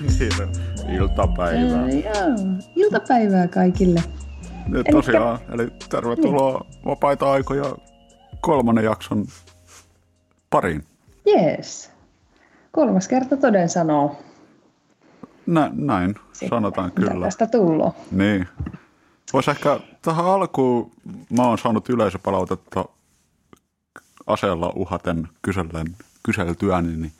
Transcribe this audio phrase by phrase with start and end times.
[0.00, 0.94] Niin.
[1.00, 1.88] Iltapäivää.
[1.88, 2.36] Joo,
[2.76, 4.02] iltapäivää kaikille.
[4.66, 7.64] Nyt tosiaan, eli tervetuloa vapaita aikoja
[8.44, 9.26] kolmannen jakson
[10.50, 10.84] pariin.
[11.26, 11.90] Jees.
[12.72, 14.22] Kolmas kerta toden sanoo.
[15.46, 17.26] Nä, näin, Sitten, sanotaan mitä kyllä.
[17.26, 17.94] Tästä tullo.
[18.10, 18.48] Niin.
[19.32, 20.90] Voisi ehkä tähän alkuun,
[21.36, 22.84] mä oon saanut yleisöpalautetta
[24.26, 25.86] aseella uhaten kysellen,
[26.22, 27.12] kyseltyäni, niin,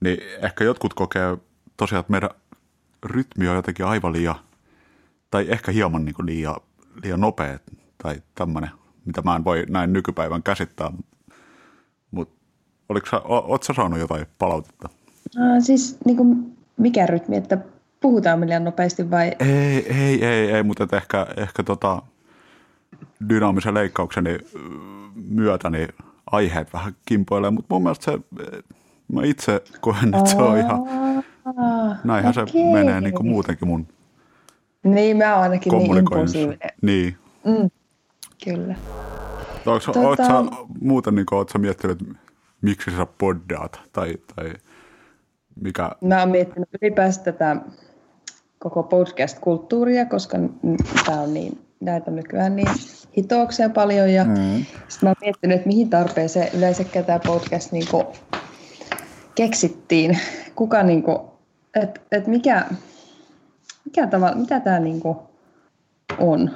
[0.00, 1.36] niin ehkä jotkut kokee
[1.76, 2.30] tosiaan, että meidän
[3.04, 4.40] rytmi on jotenkin aivan liian,
[5.30, 6.56] tai ehkä hieman niin liian,
[7.02, 7.58] liian nopea
[8.02, 8.70] tai tämmöinen,
[9.08, 10.92] mitä mä en voi näin nykypäivän käsittää.
[12.10, 12.34] Mutta
[13.24, 14.88] ootko sä saanut jotain palautetta?
[15.38, 17.58] Ah, siis niin kuin, mikä rytmi, että
[18.00, 19.32] puhutaan liian nopeasti vai?
[19.40, 22.02] Ei, ei, ei, ei mutta ehkä, ehkä tota
[23.28, 24.40] dynaamisen leikkauksen niin,
[25.28, 25.88] myötä niin
[26.26, 28.18] aiheet vähän kimpoilee, mutta mun mielestä se,
[29.12, 30.80] mä itse koen, että se on ihan,
[32.04, 32.72] näinhän se okei.
[32.72, 33.86] menee niin kuin muutenkin mun
[34.82, 36.70] Niin, mä oon ainakin niin impulsiivinen.
[36.82, 37.16] Niin.
[37.44, 37.70] Mm,
[38.44, 38.74] kyllä.
[39.66, 42.14] Onko, Tota- oot sä muuten niin kuin, oot sä miettinyt, että
[42.62, 44.52] miksi sä poddaat tai, tai
[45.60, 47.56] mikä, Mä oon miettinyt ylipäänsä tätä
[48.58, 50.38] koko podcast-kulttuuria, koska
[51.06, 52.68] tämä on niin, näitä nykyään niin
[53.16, 54.12] hitouksia paljon.
[54.12, 54.64] Ja mm.
[54.64, 57.86] Sitten mä oon miettinyt, että mihin tarpeeseen yleensäkään tämä podcast niin
[59.34, 60.18] keksittiin.
[60.54, 61.04] Kuka, niin
[61.74, 62.66] että et mikä,
[63.84, 65.00] mikä tavalla, mitä tämä niin
[66.18, 66.50] on.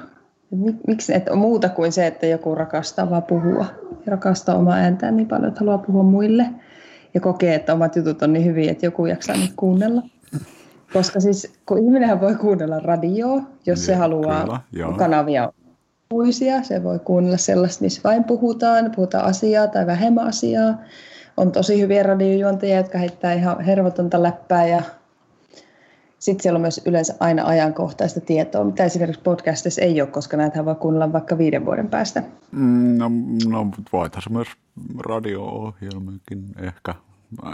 [0.53, 3.65] Et mik- Miksi, että on muuta kuin se, että joku rakastaa vaan puhua.
[3.91, 6.45] Ja rakastaa omaa ääntään niin paljon, että haluaa puhua muille.
[7.13, 10.01] Ja kokee, että omat jutut on niin hyviä, että joku jaksaa niitä kuunnella.
[10.93, 14.93] Koska siis, kun ihminenhän voi kuunnella radioa, jos se haluaa kyllä, joo.
[14.93, 15.53] kanavia on
[16.11, 16.63] lukuisia.
[16.63, 20.81] Se voi kuunnella sellaista, missä vain puhutaan, puhutaan asiaa tai vähemmän asiaa.
[21.37, 24.81] On tosi hyviä radiojuontajia, jotka heittää ihan hervotonta läppää ja
[26.23, 30.65] sitten siellä on myös yleensä aina ajankohtaista tietoa, mitä esimerkiksi podcastissa ei ole, koska näitä
[30.65, 32.23] voi kuunnella vaikka viiden vuoden päästä.
[32.51, 33.11] Mm, no,
[33.49, 34.47] no voithan se myös
[35.05, 36.95] radio-ohjelmiakin ehkä.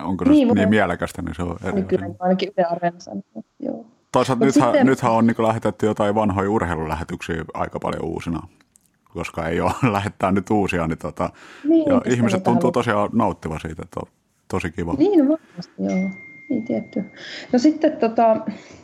[0.03, 0.55] Onko se Niin, niin, voi.
[0.55, 2.15] niin mielekästä, niin se on eri Nykyään asia.
[2.19, 3.23] ainakin Yle Areena sanoo.
[3.59, 3.85] Joo.
[4.11, 8.47] Toisaalta nythän, sitten- nythän on niin lähetetty jotain vanhoja urheilulähetyksiä aika paljon uusina,
[9.13, 11.29] koska ei ole lähettää nyt uusia, niin tota,
[11.63, 14.11] Niin, ja ihmiset tuntuu tosiaan nauttivan siitä, että on
[14.47, 14.93] tosi kiva.
[14.93, 16.09] Niin, varmasti, joo.
[16.49, 17.03] Niin tietty.
[17.53, 18.35] No sitten tota,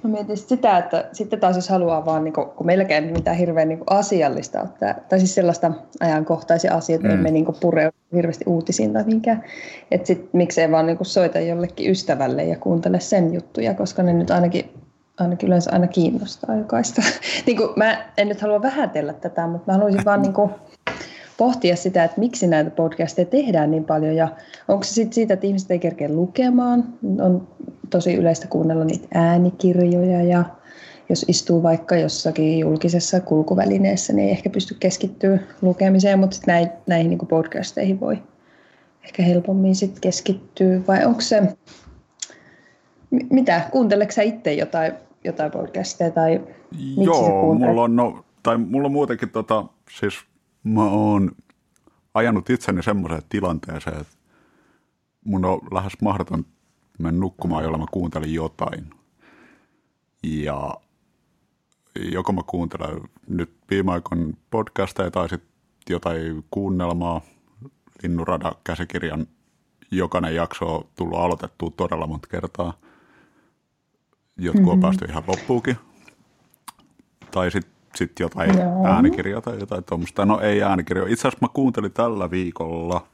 [0.03, 3.11] mä mietin sit sitä, että sitten taas jos haluaa vaan, niin kun, kun meilläkään ei
[3.11, 7.13] mitään hirveän niin asiallista ottaa, tai siis sellaista ajankohtaisia asioita, mm.
[7.13, 9.43] emme niin pureudu hirveästi uutisiin tai minkään,
[9.91, 14.31] että sitten miksei vaan niin soita jollekin ystävälle ja kuuntele sen juttuja, koska ne nyt
[14.31, 14.69] ainakin
[15.19, 17.01] ainakin yleensä aina kiinnostaa jokaista.
[17.45, 20.51] niin kuin, mä en nyt halua vähätellä tätä, mutta mä haluaisin vaan niin kuin,
[21.38, 24.28] pohtia sitä, että miksi näitä podcasteja tehdään niin paljon ja
[24.68, 26.84] onko se sitten siitä, että ihmiset ei kerkeä lukemaan.
[27.22, 27.47] On
[27.90, 30.44] tosi yleistä kuunnella niitä äänikirjoja ja
[31.09, 36.69] jos istuu vaikka jossakin julkisessa kulkuvälineessä, niin ei ehkä pysty keskittyä lukemiseen, mutta sit näihin,
[36.88, 38.18] näihin niin podcasteihin voi
[39.03, 40.81] ehkä helpommin sit keskittyä.
[40.88, 41.41] Vai onko se,
[43.09, 44.94] mi- mitä, kuunteleeko sä itse jotain,
[45.24, 46.41] jotain podcasteja tai
[46.72, 49.66] miksi Joo, mulla on, no, tai mulla on muutenkin, tota,
[50.00, 50.16] siis
[50.65, 51.31] mä oon
[52.13, 54.13] ajanut itseni semmoiseen tilanteeseen, että
[55.25, 56.45] mun on lähes mahdoton
[56.99, 58.89] mennä nukkumaan, jolla mä kuuntelin jotain.
[60.23, 60.75] Ja
[62.11, 65.51] joko mä kuuntelen nyt viime aikoina podcasteja tai sitten
[65.89, 67.21] jotain kuunnelmaa,
[68.03, 69.27] Linnurada käsikirjan
[69.91, 72.73] jokainen jakso on tullut aloitettua todella monta kertaa.
[74.37, 74.73] Jotkut mm-hmm.
[74.73, 75.77] on päästy ihan loppuukin.
[77.31, 78.88] Tai sitten sit jotain Joo.
[78.88, 80.25] äänikirjaa tai jotain tuommoista.
[80.25, 81.13] No ei äänikirjoja.
[81.13, 83.07] Itse asiassa mä kuuntelin tällä viikolla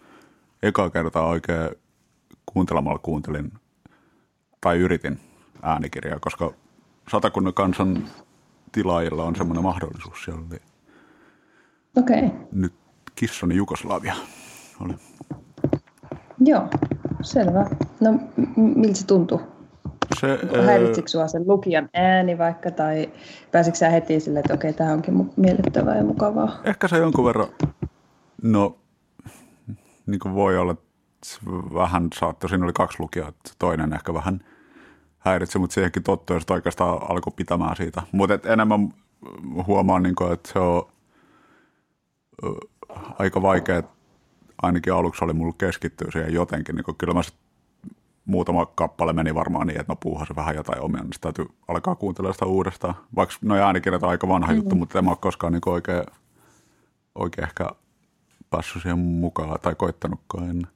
[0.63, 1.69] eka kertaa oikein
[2.45, 3.53] kuuntelemalla kuuntelin
[4.61, 5.19] tai yritin
[5.61, 6.53] äänikirjaa, koska
[7.11, 8.07] Satakunnan kansan
[8.71, 10.23] tilaajilla on semmoinen mahdollisuus.
[10.23, 10.59] Siellä oli
[11.97, 12.39] Okei, okay.
[12.51, 12.73] nyt
[13.15, 14.15] Kissoni Jugoslavia.
[14.79, 14.93] Oli.
[16.39, 16.67] joo,
[17.21, 17.65] selvä.
[17.99, 19.41] No m- miltä se tuntuu?
[20.21, 23.11] Se, Häiritsikö sinua sen lukijan ääni vaikka, tai
[23.51, 26.61] pääsitkö sä heti silleen, että okei, tämä onkin miellyttävää ja mukavaa?
[26.63, 27.47] Ehkä se jonkun verran,
[28.41, 28.77] no
[30.05, 30.75] niin kuin voi olla,
[31.73, 34.39] vähän saattoi, siinä oli kaksi lukijaa, että toinen ehkä vähän
[35.17, 38.01] häiritsi, mutta siihenkin tottui, että oikeastaan alkoi pitämään siitä.
[38.11, 38.93] Mutta enemmän
[39.67, 40.87] huomaan, niin kuin, että se on
[43.19, 43.83] aika vaikea
[44.61, 46.75] ainakin aluksi oli mulla keskittyä siihen jotenkin.
[46.75, 47.35] Niin kyllä mä sit
[48.25, 52.33] muutama kappale meni varmaan niin, että mä puuhasin vähän jotain omia, niin täytyy alkaa kuuntelemaan
[52.33, 52.95] sitä uudestaan.
[53.15, 54.57] Vaikka no äänikirjat on aika vanha mm.
[54.57, 56.03] juttu, mutta en ole koskaan niin oikein,
[57.15, 57.69] oikein ehkä
[58.49, 60.71] päässyt siihen mukaan tai koittanutkaan ennen.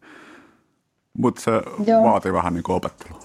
[1.17, 1.51] Mutta se
[1.87, 2.03] Joo.
[2.03, 3.19] vaatii vähän niin opettelua.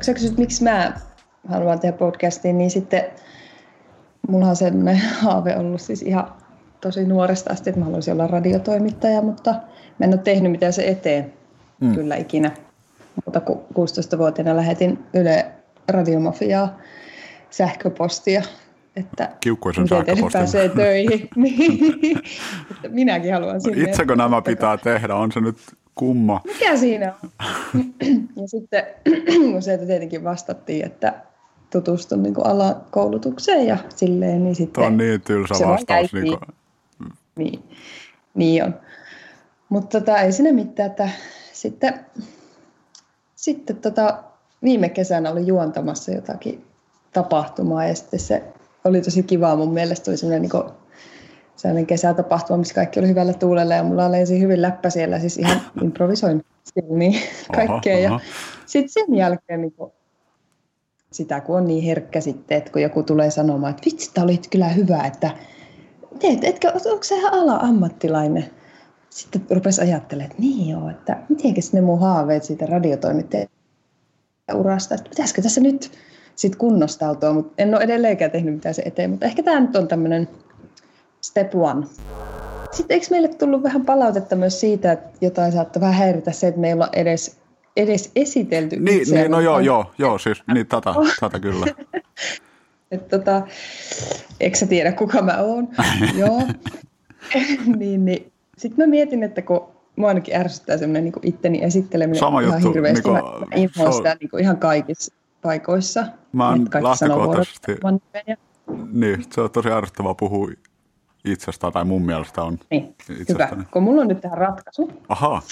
[0.00, 0.92] Sä kysyt, miksi mä
[1.48, 3.04] haluan tehdä podcastin, niin sitten
[4.28, 6.32] mulla on sellainen haave ollut siis ihan
[6.80, 9.50] tosi nuoresta asti, että mä haluaisin olla radiotoimittaja, mutta
[9.98, 11.32] mä en ole tehnyt mitään se eteen
[11.80, 11.94] mm.
[11.94, 12.50] kyllä ikinä.
[13.24, 15.46] Mutta kun 16-vuotiaana lähetin Yle
[15.88, 16.78] Radiomafiaa
[17.50, 18.42] sähköpostia,
[18.96, 21.28] että Kiukkuisen miten pääsee töihin.
[22.70, 23.82] Että minäkin haluan sinne.
[23.82, 25.14] Itsekö nämä pitää tehdä?
[25.14, 25.56] On se nyt
[25.94, 26.40] kumma?
[26.44, 27.30] Mikä siinä on?
[28.36, 28.86] ja sitten
[29.52, 31.14] kun se tietenkin vastattiin, että
[31.72, 34.72] tutustun niin alakoulutukseen ja silleen, niin sitten...
[34.72, 36.12] Tuo on niin tylsä vastaus.
[36.12, 36.38] Niin, kuin...
[37.38, 37.62] niin,
[38.34, 38.74] niin on.
[39.68, 41.08] Mutta tota, ei sinne mitään, että
[41.52, 42.06] sitten,
[43.34, 44.22] sitten tota,
[44.62, 46.64] viime kesänä oli juontamassa jotakin
[47.12, 48.42] tapahtumaa ja sitten se
[48.84, 50.10] oli tosi kivaa mun mielestä.
[50.10, 50.64] Oli sellainen, niin kuin,
[51.56, 55.60] sellainen kesätapahtuma, missä kaikki oli hyvällä tuulella ja mulla oli hyvin läppä siellä, siis ihan
[55.84, 56.44] improvisoin
[56.88, 57.14] niin
[57.54, 57.98] kaikkea.
[57.98, 58.20] Ja
[58.66, 59.92] sitten sen jälkeen niin kuin,
[61.12, 64.68] sitä, kun on niin herkkä sitten, että kun joku tulee sanomaan, että vitsi, olit kyllä
[64.68, 65.30] hyvä, että
[66.18, 68.44] teet, etkö, onko se ihan ala-ammattilainen?
[69.10, 73.48] Sitten rupesi ajattelemaan, että niin joo, että mitenkä ne mun haaveet siitä radiotoimittajan
[74.54, 75.92] urasta, että pitäisikö tässä nyt
[76.36, 79.88] sit kunnostautua, mutta en ole edelleenkään tehnyt mitään se eteen, mutta ehkä tämä nyt on
[79.88, 80.28] tämmöinen
[81.20, 81.86] step one.
[82.70, 86.60] Sitten eikö meille tullut vähän palautetta myös siitä, että jotain saattaa vähän häiritä se, että
[86.60, 87.38] meillä on edes,
[87.76, 91.66] edes esitelty Niin, niin no joo, joo, joo, siis niin tätä, tätä kyllä.
[92.90, 93.42] Et tota,
[94.40, 95.68] eikö sä tiedä, kuka mä oon?
[96.18, 96.42] joo.
[97.78, 98.32] niin, niin.
[98.58, 102.72] Sitten mä mietin, että kun mua ainakin ärsyttää semmoinen niin itteni esitteleminen Sama ihan juttu,
[102.72, 103.10] hirveästi.
[103.10, 106.06] Niin kuin, mä infoan sitä niin kuin ihan kaikissa paikoissa.
[106.32, 107.76] Mä oon lähtökohtaisesti...
[108.92, 110.48] Niin, se on tosi ärsyttävää puhua
[111.24, 113.50] itsestään, tai mun mielestä on niin, itsestäni.
[113.50, 114.90] Hyvä, kun mulla on nyt tähän ratkaisu.
[115.08, 115.42] Aha.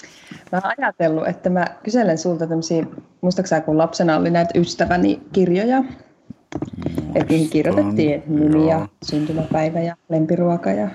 [0.51, 2.85] Mä oon ajatellut, että mä kyselen sulta tämmöisiä,
[3.21, 5.83] muistaakseni kun lapsena oli näitä ystäväni kirjoja,
[7.15, 10.89] että niihin kirjoitettiin nimi ja syntymäpäivä ja lempiruoka ja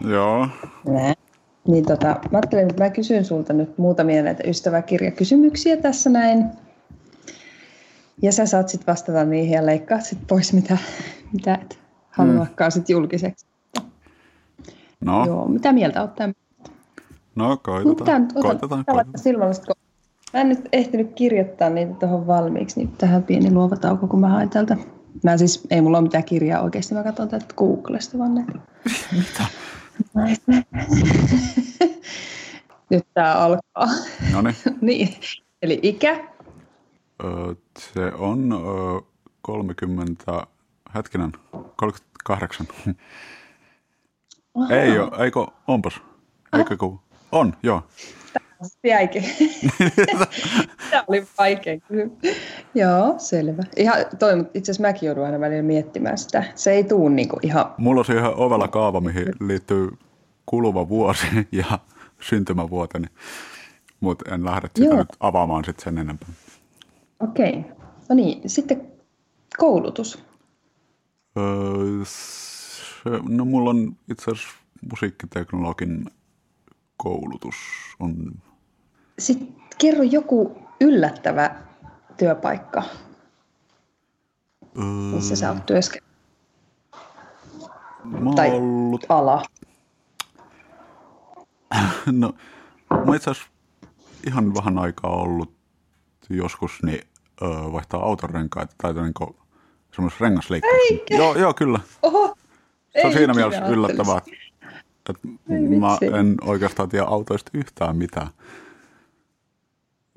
[0.00, 0.48] Joo.
[0.86, 1.14] Nää.
[1.68, 6.44] Niin tota, mä ajattelin, että mä kysyn sulta nyt muutamia näitä ystäväkirjakysymyksiä tässä näin.
[8.22, 10.78] Ja sä saat sitten vastata niihin ja leikkaa sitten pois, mitä,
[11.32, 11.78] mitä et
[12.10, 12.72] haluakaan mm.
[12.72, 13.46] sitten julkiseksi.
[15.00, 15.26] No.
[15.26, 16.34] Joo, mitä mieltä oot tämän?
[17.34, 18.22] No, koitetaan.
[18.22, 19.76] Mutta koitetaan, koitetaan.
[20.32, 24.28] Mä en nyt ehtinyt kirjoittaa niitä tuohon valmiiksi, niin tähän pieni luova tauko, kun mä
[24.28, 24.76] haen täältä.
[25.22, 28.52] Mä siis, ei mulla ole mitään kirjaa oikeasti, mä katson täältä Googlesta vaan näitä.
[29.12, 29.44] Mitä?
[32.90, 33.86] nyt tää alkaa.
[34.32, 34.42] No
[34.80, 35.08] niin.
[35.62, 36.24] Eli ikä?
[37.24, 39.00] Öö, se on öö,
[39.42, 40.46] 30,
[40.94, 41.32] hetkinen,
[41.76, 42.66] 38.
[44.54, 44.74] Aha.
[44.74, 46.00] Ei ole, eikö, onpas.
[46.58, 47.00] Eikö kun,
[47.32, 47.82] on, joo.
[48.84, 49.24] Jäikin.
[50.90, 51.78] Tämä oli vaikea
[52.74, 53.62] Joo, selvä.
[53.76, 56.44] Ihan toi, itse asiassa mäkin joudun aina välillä miettimään sitä.
[56.54, 57.74] Se ei tuu niinku ihan...
[57.78, 59.90] Mulla on siihen ovella kaava, mihin liittyy
[60.46, 61.78] kuluva vuosi ja
[62.20, 63.06] syntymävuoteni,
[64.00, 64.98] mutta en lähde sitä Joo.
[64.98, 66.28] nyt avaamaan sit sen enempää.
[67.20, 67.50] Okei.
[67.50, 67.62] Okay.
[68.08, 68.92] No niin, sitten
[69.58, 70.24] koulutus.
[71.38, 74.54] Öö, se, no mulla on itse asiassa
[74.90, 76.04] musiikkiteknologin
[76.96, 77.54] koulutus.
[78.00, 78.32] On...
[79.18, 81.54] Sitten kerro joku yllättävä
[82.16, 82.82] työpaikka,
[84.78, 84.84] öö...
[84.84, 86.08] missä sä oot työskennellyt.
[88.36, 89.06] Tai ollut...
[89.08, 89.42] ala.
[92.12, 92.32] No,
[93.06, 93.50] mä itse asiassa
[94.26, 95.52] ihan vähän aikaa ollut
[96.30, 97.00] joskus niin,
[97.42, 99.14] öö, vaihtaa autorenkaita tai niin
[99.94, 100.94] semmoisessa rengasliikkeessä.
[101.10, 101.80] Joo, joo, kyllä.
[102.02, 102.36] Oho.
[102.92, 104.20] Se on siinä mielessä yllättävää,
[105.08, 105.28] että
[105.80, 108.28] mä en oikeastaan tiedä autoista yhtään mitään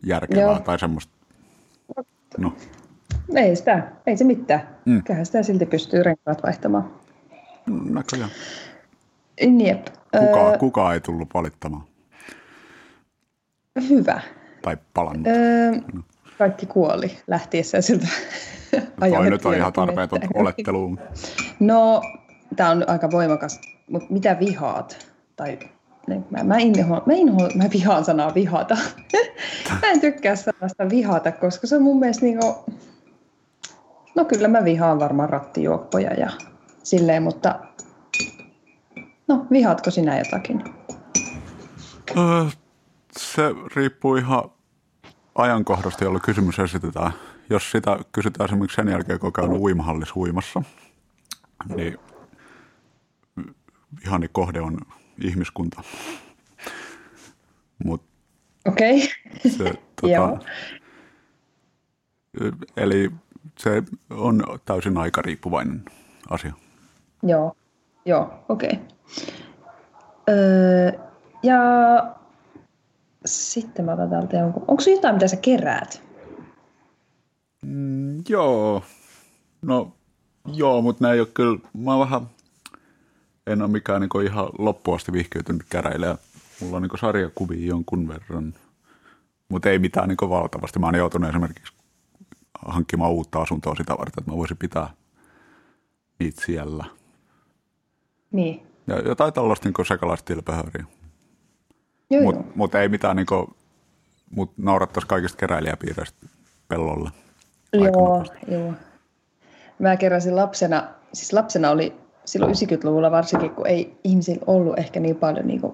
[0.04, 0.60] järkevää joo.
[0.60, 1.14] tai semmoista.
[2.38, 2.54] No.
[3.36, 4.68] Ei sitä, ei se mitään.
[4.86, 5.04] Mm.
[5.04, 6.92] Kyllähän sitä silti pystyy renkaat vaihtamaan.
[7.90, 8.32] Näköjään.
[9.66, 9.88] Jep.
[10.20, 11.84] Kuka, kuka ei tullut valittamaan?
[13.90, 14.22] Hyvä.
[14.62, 15.28] Tai palannut.
[15.28, 16.02] Öö, no.
[16.38, 18.08] Kaikki kuoli lähtiessä siltä
[19.00, 21.00] Toi nyt on ihan tarpeeton oletteluun.
[21.60, 22.02] No,
[22.56, 25.08] tämä on aika voimakas, mutta mitä vihaat?
[25.36, 25.60] Tai
[26.08, 28.78] mä, mä, inho, mä, inho, mä vihaan sanaa vihata.
[29.82, 32.66] mä en tykkää sanasta vihata, koska se on mun mielestä niinku,
[34.16, 36.30] no kyllä mä vihaan varmaan rattijuoppoja ja
[36.84, 37.60] silleen, mutta
[39.28, 40.64] no vihaatko sinä jotakin?
[42.18, 42.46] Öö,
[43.18, 43.44] se
[43.76, 44.44] riippuu ihan
[45.36, 47.12] ajankohdasta, jolla kysymys esitetään.
[47.50, 50.64] Jos sitä kysytään esimerkiksi sen jälkeen, kun on käynyt uimahallissa uimassa,
[51.76, 51.98] niin
[54.06, 54.78] vihani kohde on
[55.24, 55.84] ihmiskunta.
[57.84, 58.04] Mut
[58.68, 59.10] Okei.
[59.58, 59.74] se,
[60.14, 60.28] Joo.
[60.28, 60.46] tota,
[62.78, 63.12] eli
[63.60, 65.86] se on täysin aikariippuvainen
[66.30, 66.54] asia.
[67.24, 67.56] Joo,
[68.06, 68.80] joo, okei.
[70.30, 70.92] Öö,
[71.44, 71.58] ja
[73.26, 74.64] sitten mä otan täältä jonkun.
[74.68, 76.04] Onko sinulla jotain, mitä sä keräät?
[77.66, 78.84] Mm, joo,
[79.62, 79.94] no
[80.54, 82.28] joo, mutta ne ei ole kyllä, mä oon vähän,
[83.48, 86.18] en ole mikään niin ihan loppuasti vihkiytynyt käräilijä.
[86.62, 88.54] Mulla on niin sarjakuvia jonkun verran,
[89.50, 90.80] mutta ei mitään niin valtavasti.
[90.80, 91.74] Mä oon joutunut esimerkiksi
[92.66, 94.90] hankkimaan uutta asuntoa sitä varten, että mä voisin pitää
[96.20, 96.86] niitä siellä.
[98.32, 98.68] Niin.
[98.88, 100.86] Ja jotain tällaista niin sekalaista tilpehöriä.
[102.10, 103.48] Joo, Mutta mut ei mitään, niin kuin,
[104.30, 106.28] mut naurattaisi kaikista keräilijäpiireistä
[106.68, 107.10] pellolle.
[107.74, 108.74] Joo, joo.
[109.80, 115.16] Mä keräsin lapsena, siis lapsena oli silloin 90-luvulla varsinkin, kun ei ihmisillä ollut ehkä niin
[115.16, 115.74] paljon, niin kuin,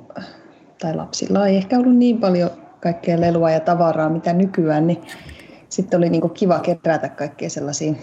[0.82, 2.50] tai lapsilla ei ehkä ollut niin paljon
[2.82, 5.02] kaikkea lelua ja tavaraa, mitä nykyään, niin
[5.70, 7.94] sitten oli niin kuin kiva kerätä kaikkea sellaisia.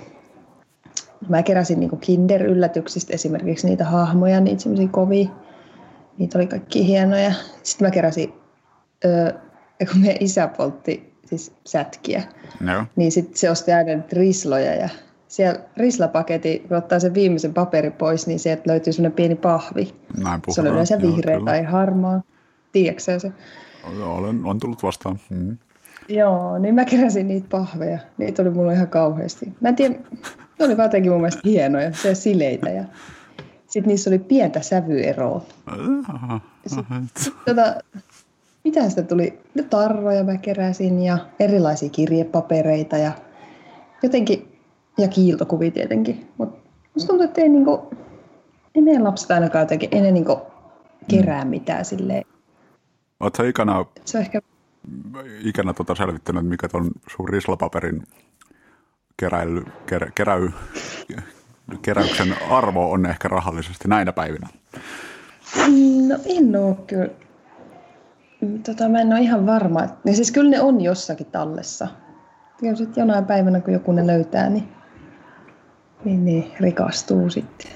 [1.29, 5.29] Mä keräsin niin kuin Kinder-yllätyksistä esimerkiksi niitä hahmoja, niitä semmoisia kovia.
[6.19, 7.33] Niitä oli kaikki hienoja.
[7.63, 8.33] Sitten mä keräsin,
[9.05, 9.33] öö,
[9.93, 12.23] kun meidän isä poltti siis sätkiä,
[12.73, 12.85] Joo.
[12.97, 14.89] niin sitten se osti aina risloja ja
[15.28, 19.95] siellä rislapaketti, kun ottaa sen viimeisen paperi pois, niin sieltä löytyy semmoinen pieni pahvi.
[20.23, 21.50] Näin Se on yleensä Joo, vihreä kyllä.
[21.50, 22.23] tai harmaa.
[22.73, 23.33] Tiedätkö se?
[23.99, 25.21] Joo, Olen, on tullut vastaan.
[25.31, 25.59] Mm.
[26.09, 27.99] Joo, niin mä keräsin niitä pahveja.
[28.19, 29.52] Niitä oli mulla ihan kauheasti.
[29.61, 29.95] Mä en tiedä,
[30.59, 32.71] ne oli jotenkin mun mielestä hienoja, se sileitä.
[32.71, 32.85] Ja
[33.66, 35.43] sitten niissä oli pientä sävyeroa.
[37.47, 37.75] Tota,
[38.64, 39.38] mitä sitä tuli?
[39.54, 43.12] No, tarroja mä keräsin ja erilaisia kirjepapereita ja
[44.02, 44.53] jotenkin,
[44.99, 46.29] ja kiiltokuvia tietenkin.
[46.39, 46.59] Mutta
[46.95, 47.89] musta tuntuu, että ei, niinku,
[48.75, 50.41] ei meidän lapset ainakaan jotenkin, ei ne niinku
[51.11, 52.25] kerää mitään silleen.
[53.21, 54.41] Oletko ikänä, Se ehkä,
[55.45, 58.03] ikänä tota selvittänyt, mikä ton sun rislapaperin
[59.17, 60.51] keräily, kerä, keräy,
[61.83, 64.49] keräyksen arvo on ehkä rahallisesti näinä päivinä?
[66.09, 67.09] no en oo kyllä.
[68.67, 69.81] Tota, mä en ole ihan varma.
[70.05, 71.89] Ja siis kyllä ne on jossakin tallessa.
[72.63, 74.69] Ja sitten jonain päivänä, kun joku ne löytää, niin,
[76.04, 77.70] niin, niin rikastuu sitten.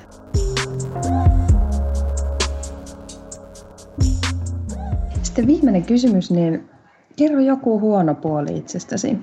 [5.23, 6.71] Sitten viimeinen kysymys, niin
[7.17, 9.19] kerro joku huono puoli itsestäsi.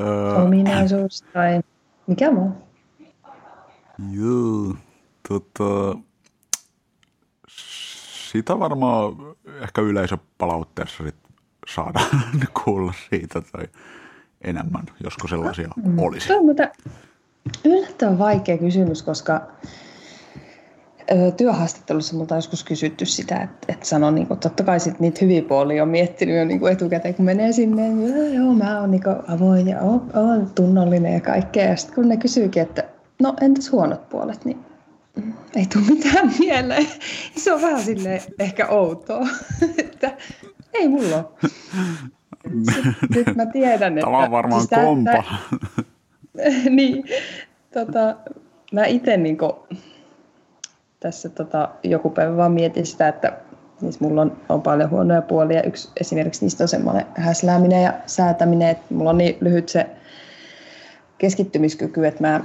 [0.00, 1.60] Öö, Ominaisuus tai
[2.06, 2.52] mikä muu?
[4.10, 4.74] Joo,
[5.28, 5.98] tota,
[8.32, 9.12] sitä varmaan
[9.62, 11.23] ehkä yleisöpalautteessa sit
[11.68, 12.30] saadaan
[12.64, 13.68] kuulla siitä tai
[14.40, 15.68] enemmän, josko sellaisia
[15.98, 16.28] olisi.
[16.28, 16.70] Tuo on muuten
[17.64, 19.40] yllättävän vaikea kysymys, koska
[21.36, 25.18] työhaastattelussa multa on joskus kysytty sitä, että, että sanon, niin kuin, totta kai sit niitä
[25.22, 28.80] hyviä puolia on miettinyt jo niin kuin etukäteen, kun menee sinne, niin joo, joo mä
[28.80, 31.64] oon niin avoin ja oon, oon tunnollinen ja kaikkea.
[31.64, 32.84] Ja sitten kun ne kysyykin, että
[33.22, 34.58] no entäs huonot puolet, niin
[35.16, 36.86] mm, ei tule mitään mieleen.
[37.36, 39.28] Se on vähän silleen ehkä outoa,
[39.78, 40.16] että
[40.74, 41.24] ei mulla ole.
[43.14, 44.06] Nyt mä tiedän, että...
[44.10, 45.12] Tämä on varmaan siis kompa.
[45.12, 45.38] tää-
[46.70, 47.04] niin,
[47.72, 48.16] tota,
[48.72, 49.38] mä itse niin
[51.00, 53.32] tässä tota, joku päivä vaan mietin sitä, että
[53.80, 55.62] siis mulla on, on paljon huonoja puolia.
[55.62, 59.86] Yksi esimerkiksi niistä on semmoinen häslääminen ja säätäminen, että mulla on niin lyhyt se
[61.18, 62.40] keskittymiskyky, että mä,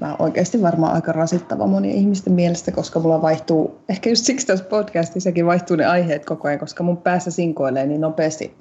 [0.00, 4.64] mä oikeasti varmaan aika rasittava monien ihmisten mielestä, koska mulla vaihtuu, ehkä just siksi tässä
[4.64, 8.56] podcastissakin vaihtuu ne aiheet koko ajan, koska mun päässä sinkoilee niin nopeasti.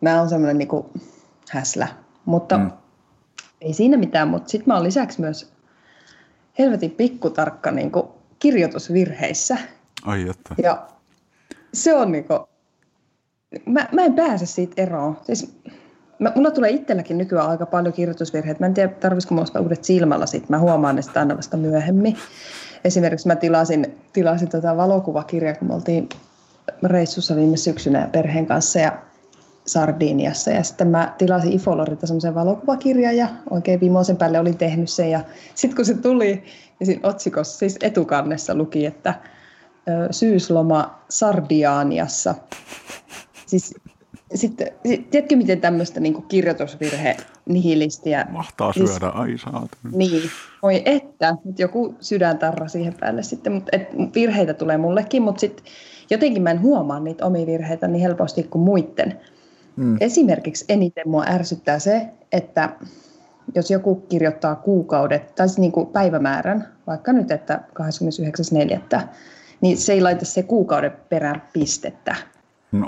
[0.00, 0.68] Mä oon semmoinen niin
[1.50, 1.88] häslä,
[2.24, 2.70] mutta mm.
[3.60, 5.52] ei siinä mitään, mutta sitten mä oon lisäksi myös
[6.58, 7.92] helvetin pikkutarkka niin
[8.38, 9.58] kirjoitusvirheissä.
[10.04, 10.54] Ai että.
[10.62, 10.86] Ja
[11.74, 12.48] se on niinku,
[13.66, 15.18] mä, mä en pääse siitä eroon.
[15.22, 15.56] Siis,
[16.18, 18.60] mä, mulla tulee itselläkin nykyään aika paljon kirjoitusvirheitä.
[18.60, 20.48] Mä en tiedä, tarvitsisiko mulla uudet silmälasit.
[20.48, 22.16] Mä huomaan ne sitä aina vasta myöhemmin.
[22.84, 26.08] Esimerkiksi mä tilasin, tilasin tota valokuvakirjaa, kun me oltiin
[26.82, 28.92] reissussa viime syksynä perheen kanssa ja
[29.66, 30.50] Sardiniassa.
[30.50, 35.10] Ja sitten mä tilasin Ifolorilta semmoisen valokuvakirjan ja oikein viimeisen päälle olin tehnyt sen.
[35.10, 35.20] Ja
[35.54, 36.44] sitten kun se tuli,
[36.78, 39.14] niin siinä otsikossa, siis etukannessa luki, että
[40.10, 42.34] syysloma Sardianiassa.
[43.46, 43.74] Siis
[44.34, 48.26] sitten, sit, tiedätkö miten tämmöistä niin kirjoitusvirhe nihilistiä?
[48.30, 49.70] Mahtaa syödä, ai saat.
[49.92, 50.22] Niin,
[50.62, 55.64] voi että, nyt joku sydäntarra siihen päälle sitten, mutta et, virheitä tulee mullekin, mutta sitten
[56.10, 59.20] jotenkin mä en huomaa niitä omia virheitä niin helposti kuin muiden.
[59.76, 59.96] Hmm.
[60.00, 62.70] Esimerkiksi eniten mua ärsyttää se, että
[63.54, 67.60] jos joku kirjoittaa kuukaudet, tai siis niin kuin päivämäärän, vaikka nyt, että
[68.94, 69.00] 29.4.,
[69.60, 72.16] niin se ei laita se kuukauden perään pistettä.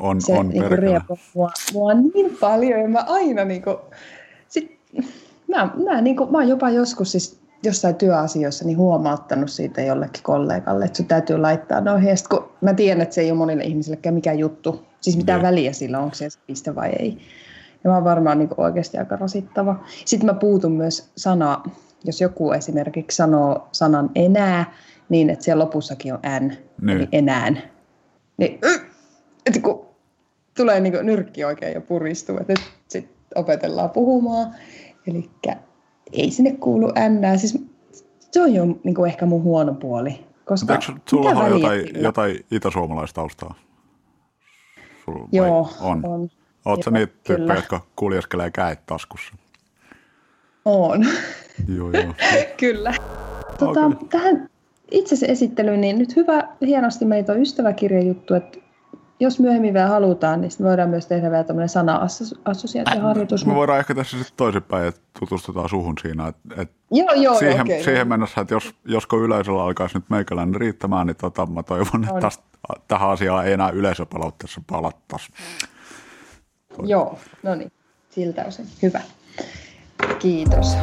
[0.01, 3.77] On, se on niin kuin mua, mua niin paljon, ja mä aina niin kuin,
[4.49, 4.79] sit,
[5.49, 10.23] mä, mä, niin kuin, mä oon jopa joskus siis jossain työasioissa niin huomauttanut siitä jollekin
[10.23, 12.09] kollegalle, että se täytyy laittaa noihin.
[12.09, 15.41] Ja sit, kun mä tiedän, että se ei ole monille ihmisillekään mikään juttu, siis mitään
[15.41, 15.51] yeah.
[15.51, 17.19] väliä sillä, onko se piste vai ei.
[17.85, 19.85] Ja mä oon varmaan niin oikeasti aika rasittava.
[20.05, 21.63] Sitten mä puutun myös sana,
[22.05, 24.73] jos joku esimerkiksi sanoo sanan enää,
[25.09, 26.91] niin että siellä lopussakin on n, niin.
[26.91, 27.63] eli enään.
[28.37, 28.61] Niin,
[29.47, 29.87] että kun
[30.57, 34.55] tulee niin nyrkki oikein jo puristuu, että nyt sitten opetellaan puhumaan.
[35.07, 35.31] Eli
[36.13, 37.39] ei sinne kuulu n.
[37.39, 37.59] Siis
[38.31, 40.27] se on jo niin kuin ehkä mun huono puoli.
[40.45, 43.55] Koska Eikö sulla on jotain, jotain itäsuomalaistaustaa?
[45.05, 46.07] Sulla, Joo, on.
[46.07, 46.29] on.
[46.65, 49.35] Oletko niitä tyyppejä, jotka kuljeskelee käet taskussa?
[50.65, 51.07] On.
[51.77, 52.15] joo, joo.
[52.61, 52.95] kyllä.
[53.59, 54.09] Tota, okay.
[54.11, 54.49] Tähän
[54.91, 58.59] itse esittelyyn, niin nyt hyvä, hienosti meitä on ystäväkirjajuttu, että
[59.21, 63.47] jos myöhemmin vielä halutaan, niin voidaan myös tehdä vielä tämmöinen sana-assosiaatioharjoitus.
[63.47, 66.27] Me voidaan ehkä tässä sitten toisinpäin, että tutustutaan suhun siinä.
[66.29, 70.55] Että, että joo, joo, siihen, okay, siihen mennessä, että jos, josko yleisöllä alkaisi nyt meikäläinen
[70.55, 72.45] riittämään, niin tota, mä toivon, että tästä,
[72.89, 75.33] tähän asiaan ei enää yleisöpalautteessa palattaisi.
[76.83, 77.73] Joo, no niin,
[78.11, 78.67] siltä osin.
[78.83, 79.01] Hyvä.
[80.19, 80.77] Kiitos.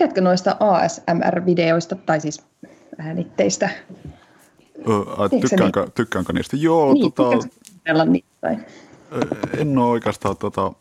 [0.00, 2.42] Tykkäätkö noista ASMR-videoista, tai siis
[2.98, 3.70] äänitteistä?
[5.40, 6.56] tykkäänkö, tykkäänkö niistä?
[6.56, 8.56] Joo, niin, tota, niitä,
[9.58, 10.72] en ole oikeastaan, tota,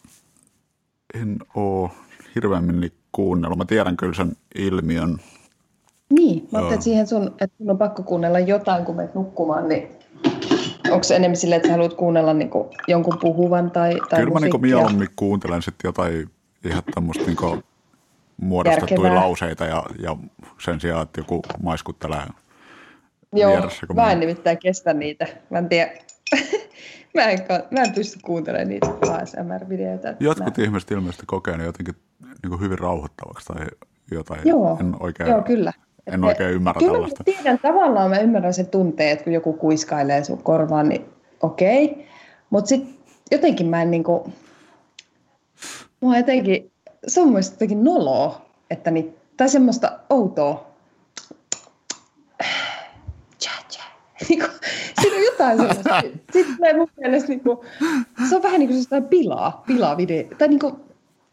[1.13, 1.89] en ole
[2.35, 3.57] hirveämmin kuunnellut.
[3.57, 5.17] Mä tiedän kyllä sen ilmiön.
[6.09, 9.69] Niin, mä ajattelin, että siihen sun, että sun on pakko kuunnella jotain, kun menet nukkumaan,
[9.69, 9.89] niin
[10.91, 14.33] onko se enemmän silleen, että sä haluat kuunnella niin kuin jonkun puhuvan tai, tai Kyllä
[14.33, 16.29] mä niin mieluummin kuuntelen sitten jotain
[16.65, 17.63] ihan tämmöistä niin
[18.41, 19.21] muodostettuja Järkevää.
[19.21, 20.17] lauseita ja, ja
[20.59, 22.23] sen sijaan, että joku maiskuttelee
[23.33, 24.19] Joo, vieressä, mä en mä...
[24.19, 25.27] nimittäin kestä niitä.
[25.49, 25.91] Mä en tiedä.
[27.15, 27.39] mä, en,
[27.71, 30.15] mä en pysty kuuntelemaan niitä ASMR-videoita.
[30.19, 30.63] Jotkut mä...
[30.63, 31.95] ihmiset ilmeisesti kokee ne jotenkin
[32.43, 33.65] niin kuin hyvin rauhoittavaksi tai
[34.11, 34.41] jotain.
[34.45, 35.73] Joo, en oikein, joo kyllä.
[36.07, 37.23] En oikein ymmärrä kyllä tällaista.
[37.23, 41.05] Kyllä tiedän, tavallaan mä ymmärrän sen tunteen, että kun joku kuiskailee sun korvaan, niin
[41.41, 41.85] okei.
[41.85, 42.03] Okay.
[42.49, 42.93] Mutta sitten
[43.31, 44.33] jotenkin mä en niinku,
[46.01, 46.71] mua jotenkin,
[47.07, 50.69] se on mielestäni jotenkin noloa, että niin, tai semmoista outoa.
[54.29, 54.51] Niin kuin,
[55.01, 56.01] siinä on jotain sellaista.
[56.33, 57.57] Sitten mun mielestä niin kuin,
[58.29, 60.23] se on vähän niin kuin sellaista pilaa, pilaa video.
[60.37, 60.75] Tai niin kuin,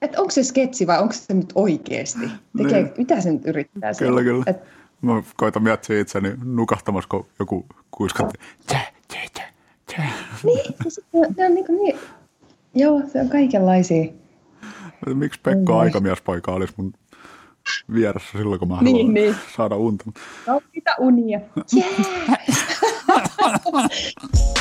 [0.03, 2.31] että onko se sketsi vai onko se nyt oikeasti?
[2.57, 2.93] Tekee, niin.
[2.99, 4.23] Mitä se nyt yrittää siellä?
[4.23, 4.45] Kyllä, kyllä.
[4.47, 4.63] Et,
[5.03, 8.39] Mä koitan miettiä itseni nukahtamassa, kun joku kuiskatti.
[8.67, 9.45] Tjä, tjä, tjä,
[9.87, 10.05] tjä.
[10.45, 11.03] Niin, se,
[11.37, 11.99] se on niin, kuin niin.
[12.75, 14.13] Joo, se on kaikenlaisia.
[15.15, 15.79] Miksi Pekka mm.
[15.79, 16.93] aikamiespoika olisi mun
[17.93, 19.37] vieressä silloin, kun mä haluan niin, niin.
[19.57, 20.05] saada unta?
[20.47, 21.41] No, mitä unia?
[21.77, 21.91] Yeah!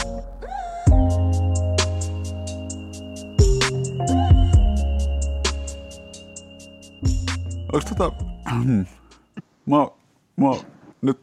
[7.75, 8.11] Onko tota,
[9.65, 9.77] mä,
[10.35, 10.47] mä
[11.01, 11.19] nyt,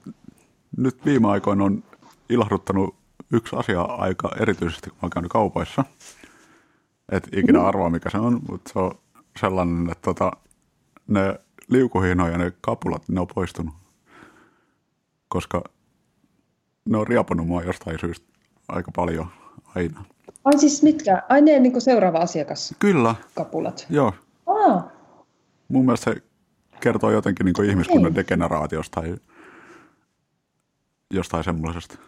[0.76, 1.84] nyt viime aikoina on
[2.28, 2.94] ilahduttanut
[3.32, 5.84] yksi asia aika erityisesti, kun mä oon käynyt kaupoissa.
[7.12, 8.90] Et ikinä arvaa, mikä se on, mutta se on
[9.40, 10.30] sellainen, että tota,
[11.08, 13.74] ne liukuhino ja ne kapulat, ne on poistunut.
[15.28, 15.64] Koska
[16.84, 18.26] ne on riapunut mua jostain syystä
[18.68, 19.26] aika paljon
[19.74, 20.04] aina.
[20.44, 21.22] Ai siis mitkä?
[21.28, 22.74] Ai ne niin seuraava asiakas?
[22.78, 23.14] Kyllä.
[23.34, 23.86] Kapulat?
[23.90, 24.12] Joo.
[24.46, 24.90] Aa.
[25.68, 26.22] Mun mielestä se
[26.80, 28.16] kertoo jotenkin niin ihmiskunnan Ei.
[28.16, 29.16] degeneraatiosta tai
[31.10, 31.98] jostain semmoisesta.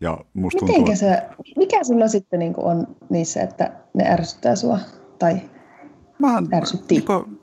[0.00, 1.22] Ja musta Mitenkä tuntuu, se,
[1.56, 4.78] mikä sulla sitten niin on niissä, että ne ärsyttää sua?
[5.18, 5.40] Tai
[6.18, 6.94] Mähän, ärsytti?
[6.94, 7.38] Niin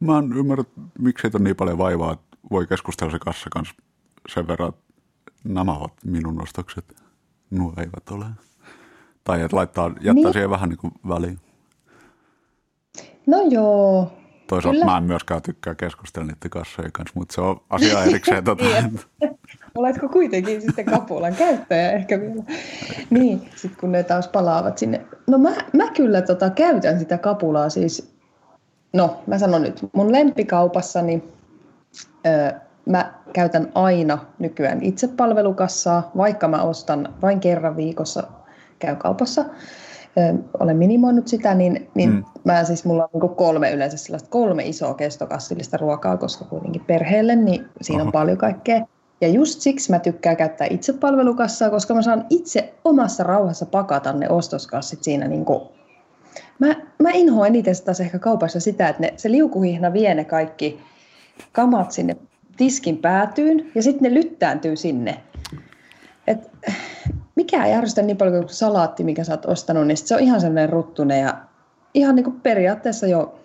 [0.00, 0.64] mä en ymmärrä,
[0.98, 3.74] miksi ole niin paljon vaivaa, että voi keskustella se kassa kanssa
[4.28, 4.80] sen verran, että
[5.44, 7.02] nämä ovat minun ostokset,
[7.50, 8.26] nuo eivät ole.
[9.24, 10.32] Tai että laittaa, jättää niin.
[10.32, 11.38] siihen vähän niin kuin väliin.
[13.26, 14.12] No joo.
[14.46, 14.92] Toisaalta Kyllä.
[14.92, 18.44] mä en myöskään tykkää keskustella niiden kassojen kanssa, mutta se on asia erikseen.
[18.54, 18.64] tota,
[19.74, 22.42] oletko kuitenkin sitten kapulan käyttäjä ehkä vielä.
[23.10, 25.00] Niin, sitten kun ne taas palaavat sinne.
[25.26, 28.14] No mä, mä kyllä tota, käytän sitä kapulaa siis,
[28.92, 31.24] no mä sanon nyt, mun lempikaupassani
[32.26, 32.52] öö,
[32.86, 38.22] mä käytän aina nykyään itsepalvelukassaa, vaikka mä ostan vain kerran viikossa
[38.78, 39.44] käy kaupassa
[40.60, 42.24] olen minimoinut sitä, niin, niin mm.
[42.44, 47.36] mä siis mulla on niin kolme yleensä sellaista kolme isoa kestokassillista ruokaa, koska kuitenkin perheelle,
[47.36, 48.08] niin siinä Oho.
[48.08, 48.86] on paljon kaikkea.
[49.20, 54.28] Ja just siksi mä tykkään käyttää itsepalvelukassaa, koska mä saan itse omassa rauhassa pakata ne
[54.28, 55.60] ostoskassit siinä niin kuin
[56.58, 56.66] Mä,
[56.98, 60.80] mä inhoan eniten taas ehkä kaupassa sitä, että ne, se liukuhihna vie ne kaikki
[61.52, 62.16] kamat sinne
[62.56, 65.20] tiskin päätyyn ja sitten ne lyttääntyy sinne.
[66.26, 66.50] Et
[67.34, 70.40] mikä ei ärsytä niin paljon kuin salaatti, mikä sä oot ostanut, niin se on ihan
[70.40, 71.36] sellainen ruttunen ja
[71.94, 73.40] ihan niin kuin periaatteessa jo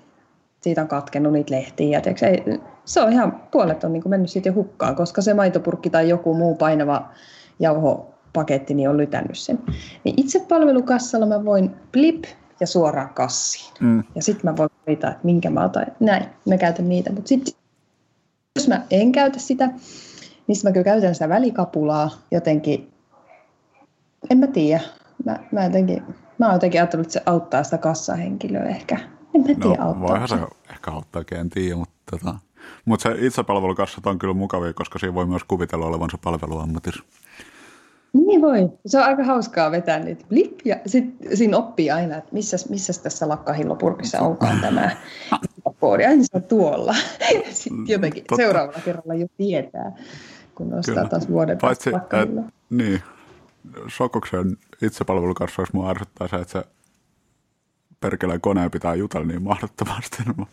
[0.61, 2.01] siitä on katkennut niitä lehtiä.
[2.05, 5.33] Ja ei, se on ihan, puolet on niin kuin mennyt siitä jo hukkaan, koska se
[5.33, 7.09] maitopurkki tai joku muu painava
[7.59, 9.59] jauhopaketti niin on lytännyt sen.
[10.03, 12.23] Niin itse palvelukassalla mä voin blip
[12.59, 13.73] ja suoraan kassiin.
[13.79, 14.03] Mm.
[14.15, 15.85] Ja sitten mä voin valita, että minkä mä otan.
[15.99, 17.11] Näin, mä käytän niitä.
[17.11, 17.53] Mutta sitten
[18.55, 19.69] jos mä en käytä sitä,
[20.47, 22.91] niin mä kyllä käytän sitä välikapulaa jotenkin
[24.29, 24.81] en mä tiedä.
[25.25, 26.03] Mä, mä, jotenkin,
[26.37, 28.99] mä oon jotenkin ajatellut, että se auttaa sitä kassahenkilöä ehkä.
[29.35, 29.99] En mä tiedä, no.
[29.99, 30.37] Voihan se
[30.69, 32.35] ehkä auttaa, en tiedä, mutta tota,
[32.85, 37.03] mutta se itsepalvelukassat on kyllä mukavia, koska siinä voi myös kuvitella olevansa palveluammatissa.
[38.13, 38.69] Niin voi.
[38.85, 43.03] Se on aika hauskaa vetää niitä blip ja sitten siinä oppii aina, että missä, missä
[43.03, 44.91] tässä lakkahillopurkissa onkaan tämä
[45.79, 46.05] koodi.
[46.05, 46.95] Aina se on tuolla.
[47.51, 48.35] Sitten jotenkin Totta.
[48.35, 49.91] seuraavalla kerralla jo tietää,
[50.55, 51.09] kun nostaa Kyllä.
[51.09, 53.01] taas vuoden Paitsi, et, Niin,
[53.87, 56.63] Sokoksen itsepalvelukassaus mua ärsyttää se, että se
[57.99, 60.17] perkeleen koneen pitää jutella niin mahdottomasti.
[60.37, 60.45] Mä,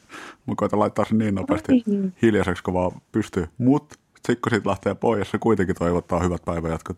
[0.47, 2.11] mä koitan laittaa sen niin nopeasti Ai.
[2.23, 3.49] hiljaiseksi, kun vaan pystyy.
[3.59, 6.97] Mutta sitten kun siitä lähtee pois, se kuitenkin toivottaa hyvät päivänjatkot.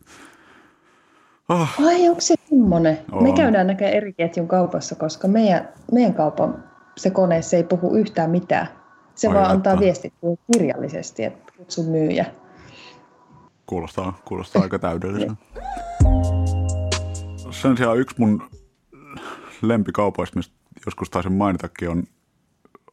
[1.48, 1.87] Oh.
[1.87, 2.98] Ai, onko se semmoinen?
[3.12, 3.22] On.
[3.22, 6.64] Me käydään näkemään eri ketjun kaupassa, koska meidän, meidän kaupan
[6.96, 8.68] se kone se ei puhu yhtään mitään.
[9.14, 10.14] Se Ai vaan antaa viestit
[10.52, 12.26] kirjallisesti, että kutsu myyjä.
[13.66, 15.38] Kuulostaa, kuulostaa aika täydellisen.
[17.50, 18.42] Sen sijaan yksi mun
[19.62, 20.55] lempikaupoista, mistä
[20.87, 22.03] joskus taisin mainitakin, on,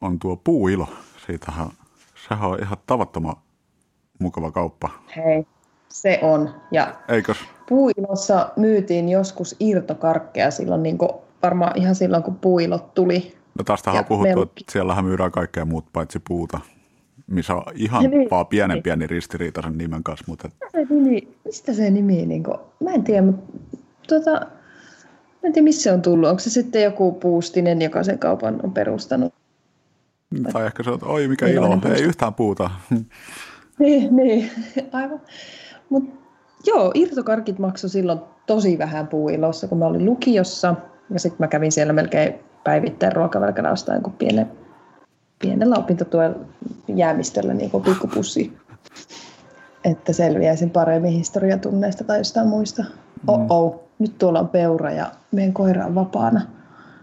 [0.02, 0.88] on tuo puuilo.
[1.28, 1.68] Siitähän,
[2.30, 3.36] sehän on ihan tavattoman
[4.20, 4.90] mukava kauppa.
[5.16, 5.48] Hei,
[5.90, 6.50] se on.
[6.72, 7.38] Ja Eikös?
[7.70, 11.12] Puuilossa myytiin joskus irtokarkkeja silloin, niin kuin,
[11.44, 13.36] varmaan ihan silloin, kun puuilot tuli.
[13.58, 14.64] No tästähän on puhuttu, melkki.
[14.64, 16.60] että siellähän myydään kaikkea muut paitsi puuta
[17.28, 20.26] missä on ihan niin, vaan pienen pieni ristiriita sen nimen kanssa.
[20.28, 20.50] Mutta...
[20.50, 24.48] Mistä se nimi, mistä se nimi niin kuin, mä en tiedä, mutta tuota,
[25.46, 26.30] en tiedä missä se on tullut.
[26.30, 29.34] Onko se sitten joku puustinen, joka sen kaupan on perustanut?
[30.54, 32.70] Tai ehkä se on, oi mikä ilo, ei yhtään puuta.
[33.80, 34.52] niin, niin,
[34.92, 35.22] aivan.
[35.90, 36.16] Mutta
[36.66, 40.76] joo, irtokarkit maksoi silloin tosi vähän puuilossa, kun mä olin lukiossa.
[41.10, 44.52] Ja sitten mä kävin siellä melkein päivittäin ruokavelkana ostaen kuin pienen
[45.40, 46.36] pienellä opintotuen
[46.88, 48.58] jäämistöllä niin kuin pikkupussi,
[49.84, 52.84] että selviäisin paremmin historiatunneista tai jostain muista.
[53.28, 56.42] Oh, nyt tuolla on peura ja meidän koira on vapaana.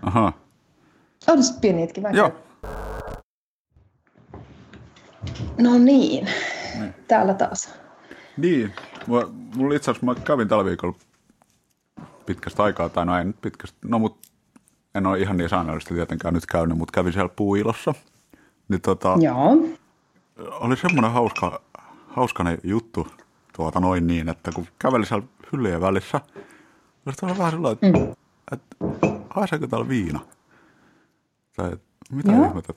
[0.02, 0.32] Aha.
[1.28, 2.00] On sitten pieni hetki.
[2.00, 2.32] Mä Joo.
[5.58, 6.28] No niin,
[6.78, 7.74] niin, täällä taas.
[8.36, 8.72] Niin,
[9.56, 10.96] mulla itse asiassa mä kävin tällä viikolla
[12.26, 14.28] pitkästä aikaa, tai no en pitkästä, no mutta
[14.94, 17.94] en ole ihan niin säännöllisesti tietenkään nyt käynyt, mutta kävin siellä puuilossa–
[18.72, 19.56] niin tota, Joo.
[20.50, 21.62] Oli semmoinen hauska,
[22.08, 23.06] hauskainen juttu
[23.56, 26.20] tuota noin niin, että kun käveli siellä hyllyjen välissä,
[27.22, 28.14] oli vähän sellainen, että, mm.
[28.52, 28.76] että
[29.30, 30.20] haiseeko täällä viina?
[31.56, 32.46] Tai että, mitä Joo.
[32.46, 32.72] ihmettä,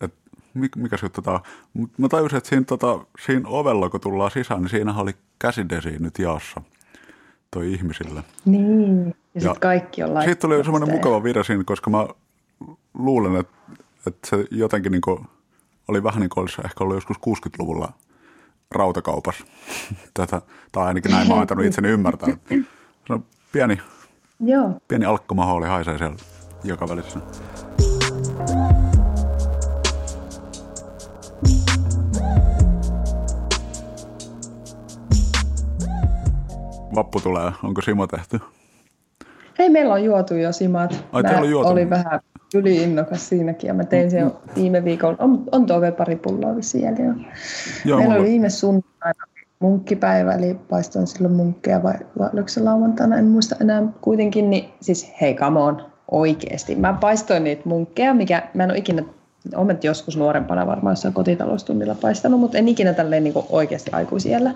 [0.00, 0.16] että
[0.76, 1.40] mikä se juttu tämä
[1.98, 6.18] Mä tajusin, että siinä, tota, siinä ovella, kun tullaan sisään, niin siinä oli käsidesi nyt
[6.18, 6.62] jaossa
[7.50, 8.24] toi ihmisille.
[8.44, 12.06] Niin, ja, ja sitten kaikki on Siitä tuli semmoinen mukava vire siinä, koska mä
[12.94, 13.62] luulen, että
[14.06, 15.26] että se jotenkin niin kuin,
[15.88, 17.92] oli vähän niin kuin olisi ehkä ollut joskus 60-luvulla
[18.72, 19.44] rautakaupassa.
[20.14, 22.28] Tätä, tai ainakin näin mä oon itseni ymmärtää.
[23.06, 23.78] Se on pieni,
[24.40, 24.80] Joo.
[24.88, 26.16] pieni alkkomahooli haisee siellä
[26.64, 27.20] joka välissä.
[36.94, 37.52] Vappu tulee.
[37.62, 38.40] Onko Simo tehty?
[39.58, 41.04] Hei, meillä on juotu jo simat.
[41.12, 41.68] Ai, Mä juotu.
[41.68, 42.20] olin vähän
[42.54, 44.32] yliinnokas siinäkin ja mä tein sen mm.
[44.56, 45.16] viime viikolla.
[45.18, 47.24] On, on tuo pari pulloa vissiin jäljellä.
[47.84, 49.24] Joo, Meillä oli viime sunnuntaina
[49.58, 54.50] munkkipäivä, eli paistoin silloin munkkeja vai, vai oliko se lauantaina, en muista enää kuitenkin.
[54.50, 56.74] Niin, siis hei, come on, oikeasti.
[56.74, 59.02] Mä paistoin niitä munkkeja, mikä mä en ole ikinä
[59.54, 64.54] olen joskus nuorempana varmaan jossain kotitaloustunnilla paistanut, mutta en ikinä tälleen niin oikeasti aikuisiellä.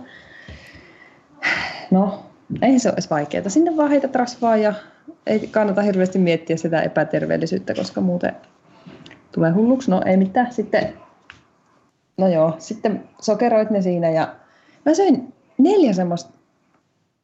[1.91, 2.26] no,
[2.63, 3.49] ei se olisi vaikeaa.
[3.49, 4.75] Sinne vaan heität rasvaa ja
[5.27, 8.37] ei kannata hirveästi miettiä sitä epäterveellisyyttä, koska muuten
[9.33, 9.91] tulee hulluksi.
[9.91, 10.53] No ei mitään.
[10.53, 10.93] Sitten,
[12.17, 14.35] no joo, sitten sokeroit ne siinä ja
[14.87, 16.31] mä söin neljä semmoista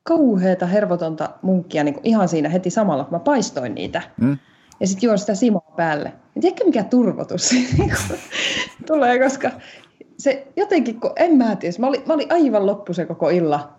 [0.03, 4.03] kauheata hervotonta munkkia niin ihan siinä heti samalla, kun mä paistoin niitä.
[4.21, 4.39] Mm.
[4.81, 6.13] Ja sitten juon sitä simaa päälle.
[6.35, 7.51] Ja tiedätkö mikä turvotus
[8.87, 9.51] tulee, koska
[10.19, 13.73] se jotenkin, kun en mä tiedä, mä olin, mä olin aivan loppu se koko illa.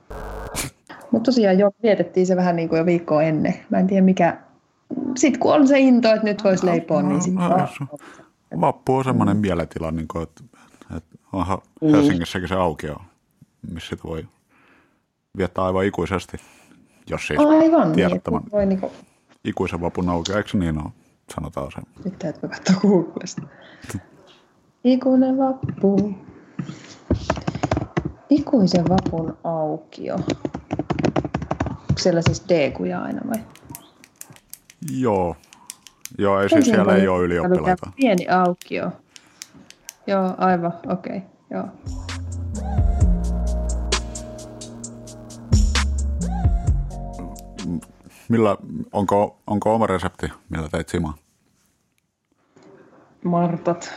[1.13, 3.54] Mutta tosiaan jo vietettiin se vähän niin kuin jo viikkoa ennen.
[3.69, 4.38] Mä en tiedä mikä,
[5.17, 7.97] sitten kun on se into, että nyt voisi leipoa, niin sitten no,
[8.62, 10.43] Vappu on semmoinen mieletila, niin kuin, että,
[10.97, 11.95] että onhan niin.
[11.95, 12.95] Helsingissäkin se aukio,
[13.71, 14.26] missä sitä voi
[15.38, 16.38] viettää aivan ikuisesti,
[17.10, 18.91] jos siis aivan, tiedät niin, voi niin kuin...
[19.45, 20.91] ikuisen vapun aukio, eikö niin ole,
[21.36, 21.82] sanotaan se.
[22.06, 23.41] Nyt täytyy katsoa Googlesta.
[24.84, 26.15] Ikuinen vappu.
[28.30, 30.15] Ikuisen vapun aukio.
[31.94, 33.44] Onko siellä siis D-kuja aina vai?
[34.92, 35.36] Joo.
[36.18, 37.92] Joo, ei siis siellä ei ole ylioppilaita.
[37.96, 38.92] Pieni aukio.
[40.08, 41.18] Joo, aivan, okei.
[41.18, 41.30] Okay.
[41.50, 41.68] Joo.
[48.30, 48.58] Millä,
[48.92, 51.14] onko, onko oma resepti, millä teit simaa?
[53.24, 53.94] Martat.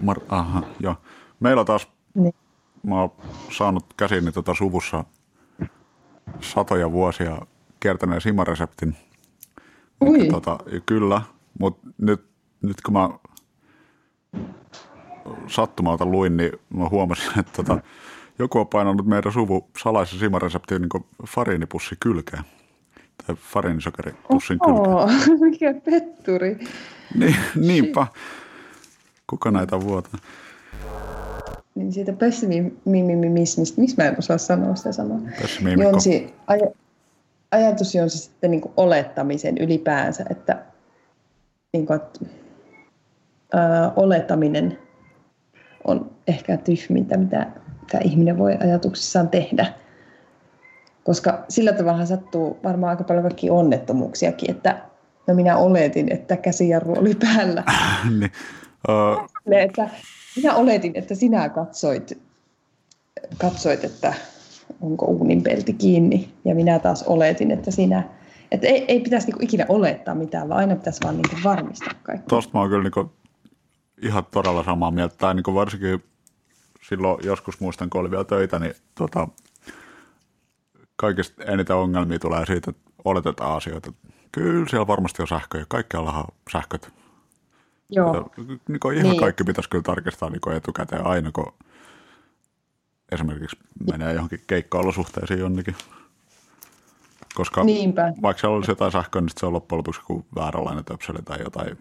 [0.00, 0.94] Mar, aha, joo.
[1.40, 2.34] Meillä taas, niin.
[2.82, 3.12] mä oon
[3.50, 5.04] saanut käsiini tota suvussa
[6.40, 7.38] satoja vuosia
[7.80, 8.96] kiertäneen simareseptin.
[10.04, 10.28] Ui.
[10.28, 11.22] Tota, kyllä,
[11.60, 12.24] mutta nyt,
[12.62, 13.10] nyt kun mä
[15.46, 17.78] sattumalta luin, niin mä huomasin, että tota,
[18.38, 22.42] joku on painanut meidän suvu salaisen simareseptiin niin fariinipussi kylkeen.
[23.26, 25.40] Tai fariinisokeripussin kylkeen.
[25.50, 26.58] mikä petturi.
[27.14, 28.06] Niin, niinpä.
[29.26, 30.20] Kuka näitä vuotaa?
[31.76, 35.20] Niin siitä pessimismistä, miksi mä en osaa sanoa sitä sanaa?
[35.82, 36.74] Jonsi, aj-
[37.50, 40.62] ajatus on se sitten niin olettamisen ylipäänsä, että,
[41.72, 42.20] niin kuin, että
[43.52, 44.78] ää, olettaminen
[45.84, 47.46] on ehkä tyhmintä, mitä,
[47.80, 49.66] mitä ihminen voi ajatuksissaan tehdä.
[51.04, 54.80] Koska sillä tavalla sattuu varmaan aika paljon kaikki onnettomuuksiakin, että
[55.26, 57.64] no minä oletin, että käsijarru oli päällä.
[58.18, 58.30] niin.
[58.88, 59.52] uh...
[59.52, 59.88] että
[60.36, 62.18] minä oletin, että sinä katsoit,
[63.38, 64.14] katsoit että
[64.80, 68.02] onko uunin pelti kiinni, ja minä taas oletin, että sinä
[68.52, 72.28] että ei, ei pitäisi niinku ikinä olettaa mitään, vaan aina pitäisi vaan niinku varmistaa kaikki.
[72.28, 73.12] Tuosta mä oon kyllä niinku
[74.02, 75.14] ihan todella samaa mieltä.
[75.18, 76.04] Tai niinku varsinkin
[76.88, 79.28] silloin joskus muistan, kun oli vielä töitä, niin tota,
[80.96, 83.92] kaikista eniten ongelmia tulee siitä, että oletetaan asioita.
[84.32, 85.64] Kyllä siellä varmasti on sähköjä.
[85.68, 86.92] Kaikkialla on sähköt.
[87.90, 88.30] Joo.
[88.68, 89.20] Niin kuin ihan niin.
[89.20, 91.52] kaikki pitäisi kyllä tarkistaa niin kuin etukäteen aina, kun
[93.12, 93.56] esimerkiksi
[93.92, 95.74] menee johonkin keikka-olosuhteisiin jonnekin.
[97.34, 98.12] Koska Niinpä.
[98.22, 101.78] vaikka siellä olisi jotain sähköä, niin se on loppujen lopuksi kuin vääränlainen töpseli tai jotain.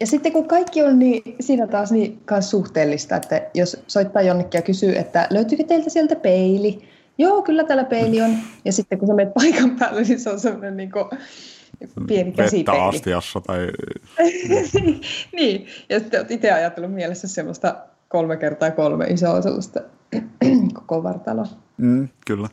[0.00, 4.58] Ja sitten kun kaikki on niin, siinä taas niin kanssa suhteellista, että jos soittaa jonnekin
[4.58, 6.88] ja kysyy, että löytyykö teiltä sieltä peili?
[7.18, 8.36] Joo, kyllä täällä peili on.
[8.64, 11.04] Ja sitten kun sä menet paikan päälle, niin se on sellainen niin kuin,
[12.06, 12.80] pieni käsipeili.
[12.80, 13.68] Astiassa tai...
[15.36, 17.76] niin, ja sitten olet itse ajatellut mielessä semmoista
[18.08, 19.80] kolme kertaa kolme isoa sellaista
[20.74, 21.46] koko vartaloa.
[21.76, 22.48] Mm, kyllä.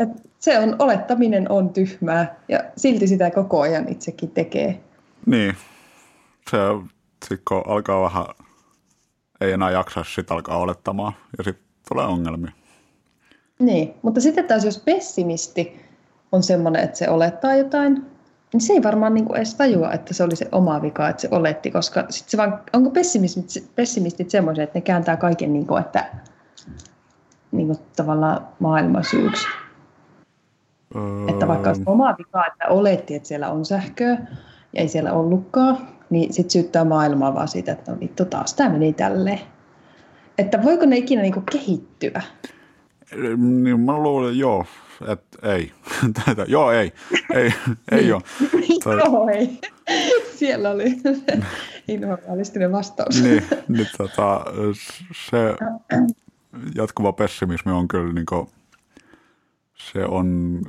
[0.00, 4.80] Et se on, olettaminen on tyhmää ja silti sitä koko ajan itsekin tekee.
[5.26, 5.56] Niin,
[6.50, 6.58] se
[7.28, 8.24] sit kun alkaa vähän,
[9.40, 12.52] ei enää jaksa, sitten alkaa olettamaan ja sitten tulee ongelmia.
[13.58, 15.80] Niin, mutta sitten taas jos pessimisti
[16.32, 18.06] on semmoinen, että se olettaa jotain,
[18.52, 21.22] niin se ei varmaan niin kuin edes tajua, että se oli se oma vika, että
[21.22, 25.66] se oletti, koska sit se vaan, onko pessimistit, pessimistit semmoisia, että ne kääntää kaiken, niin
[25.66, 26.04] kuin, että
[27.52, 29.46] niin kuin tavallaan maailman syyksi.
[30.96, 31.02] Öö...
[31.28, 34.18] Että vaikka olisi oma vika, että oletti, että siellä on sähköä
[34.72, 35.78] ja ei siellä ollutkaan,
[36.10, 39.40] niin sitten syyttää maailmaa vaan siitä, että no vittu taas tämä meni tälleen.
[40.38, 42.22] Että voiko ne ikinä niin kuin kehittyä?
[43.36, 44.64] Niin mä luulen, joo,
[45.06, 45.72] että ei.
[46.24, 46.92] Tätä, joo, ei.
[47.34, 47.54] Ei,
[47.92, 48.22] ei ole.
[48.84, 48.98] Tai...
[48.98, 49.58] joo, ei.
[50.34, 50.84] Siellä oli
[51.88, 53.22] inhorealistinen vastaus.
[53.22, 54.44] niin, nyt tota,
[55.28, 55.38] se
[56.74, 58.48] jatkuva pessimismi on kyllä niin kuin,
[59.74, 60.60] se on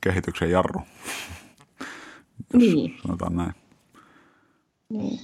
[0.00, 0.80] kehityksen jarru.
[2.52, 2.98] Niin.
[3.02, 3.52] Sanotaan näin.
[4.88, 5.20] Niin.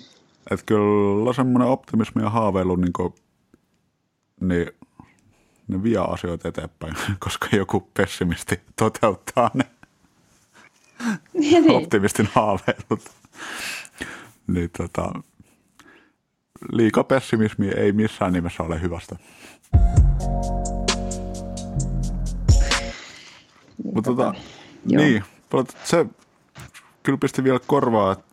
[0.51, 3.15] Että kyllä semmoinen optimismi ja haaveilu, niin, kuin,
[4.41, 4.67] niin
[5.73, 9.65] ne vie asioita eteenpäin, koska joku pessimisti toteuttaa ne
[11.33, 11.71] niin.
[11.71, 13.11] optimistin haaveilut.
[14.47, 15.13] Niin tota,
[16.73, 19.17] liika pessimismi ei missään nimessä ole hyvästä.
[23.85, 24.35] Mutta tota,
[24.85, 25.25] niin,
[25.85, 26.07] se
[27.03, 28.25] kyllä pisti vielä korvaa, että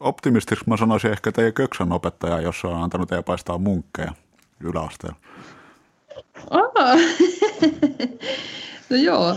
[0.00, 4.12] optimistiksi mä sanoisin ehkä teidän köksän opettaja, jossa on antanut teidän paistaa munkkeja
[4.60, 5.16] yläasteella.
[6.50, 6.96] Aa.
[8.90, 9.36] no joo,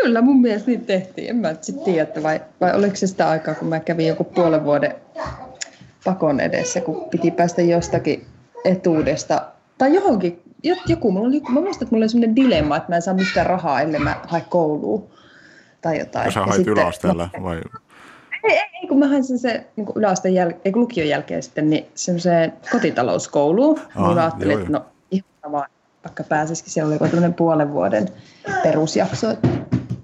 [0.00, 1.30] kyllä mun mielestä niin tehtiin.
[1.30, 4.24] En mä sitten tiedä, että vai, vai oliko se sitä aikaa, kun mä kävin joku
[4.24, 4.94] puolen vuoden
[6.04, 8.26] pakon edessä, kun piti päästä jostakin
[8.64, 9.42] etuudesta
[9.78, 10.42] tai johonkin,
[10.86, 13.46] joku, mulla oli, mä muistan, että mulla oli sellainen dilemma, että mä en saa mistään
[13.46, 15.10] rahaa, ellei mä hae kouluun
[15.80, 16.24] tai jotain.
[16.24, 17.60] Ja sä hait yläasteella vai?
[18.44, 21.42] Ei, ei, ei, kun mä hain sen se niin yläasteen jälkeen, ei kun lukion jälkeen
[21.42, 23.78] sitten, niin semmoiseen kotitalouskouluun.
[23.78, 24.84] Ah, niin mä ajattelin, joo, että no
[25.52, 25.70] vaan,
[26.04, 28.08] vaikka pääsisikin, siellä oli tämmöinen puolen vuoden
[28.62, 29.48] perusjakso, että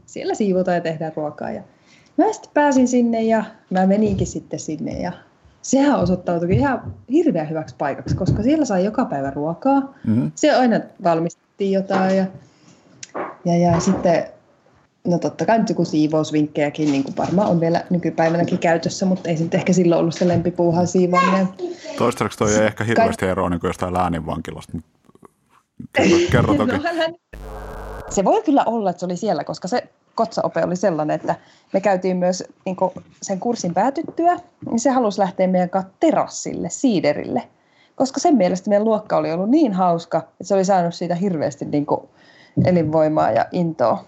[0.07, 1.50] siellä siivotaan ja tehdään ruokaa.
[1.50, 1.62] Ja
[2.16, 5.12] mä sitten pääsin sinne ja mä meninkin sitten sinne ja
[5.62, 9.81] sehän osoittautui ihan hirveän hyväksi paikaksi, koska siellä sai joka päivä ruokaa.
[9.81, 10.33] Mm-hmm.
[10.35, 12.26] Se aina valmistettiin jotain ja,
[13.44, 14.24] ja, ja sitten
[15.07, 19.37] No totta kai nyt joku siivousvinkkejäkin niin kuin varmaan on vielä nykypäivänäkin käytössä, mutta ei
[19.37, 21.48] se nyt ehkä silloin ollut se lempipuuhan siivoaminen.
[21.98, 24.78] Toistaiseksi toi ei ehkä hirveästi eroa niin kuin jostain lääninvankilasta,
[25.92, 26.72] kerro, kerro toki.
[26.72, 26.82] No,
[28.08, 31.34] se voi kyllä olla, että se oli siellä, koska se kotsaope oli sellainen, että
[31.72, 32.76] me käytiin myös niin
[33.22, 37.42] sen kurssin päätyttyä, niin se halusi lähteä meidän kanssa terassille, siiderille,
[37.96, 41.64] koska sen mielestä meidän luokka oli ollut niin hauska, että se oli saanut siitä hirveästi
[41.64, 41.86] niin
[42.64, 44.04] elinvoimaa ja intoa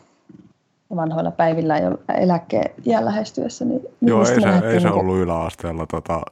[0.96, 3.64] vanhoilla päivillä jo eläkkeen jää lähestyessä.
[3.64, 5.86] Niin Joo, ei se, ei se niin ollut yläasteella.
[5.86, 6.22] Tota,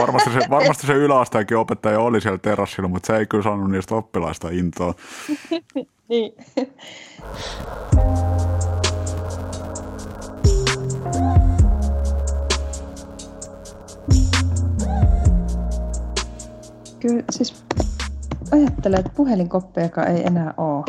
[0.00, 3.94] varmasti, se, varmasti se yläasteenkin opettaja oli siellä terassilla, mutta se ei kyllä saanut niistä
[3.94, 4.94] oppilaista intoa.
[6.08, 6.32] niin.
[17.00, 17.64] Kyllä siis
[18.52, 20.84] ajattelen, että puhelinkoppejakaan ei enää ole.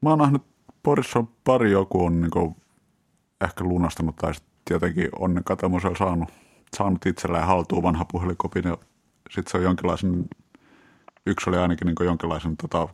[0.00, 0.42] Mä oon nähnyt
[0.82, 2.56] Porissa pari joku on niin
[3.44, 4.32] ehkä lunastanut tai
[4.70, 6.28] jotenkin onnen katemusella saanut,
[6.76, 8.78] saanut itselleen haltuun vanha puhelinkopin ja
[9.30, 10.24] sitten se on jonkinlaisen,
[11.26, 12.88] yksi oli ainakin niin jonkinlaisen tota,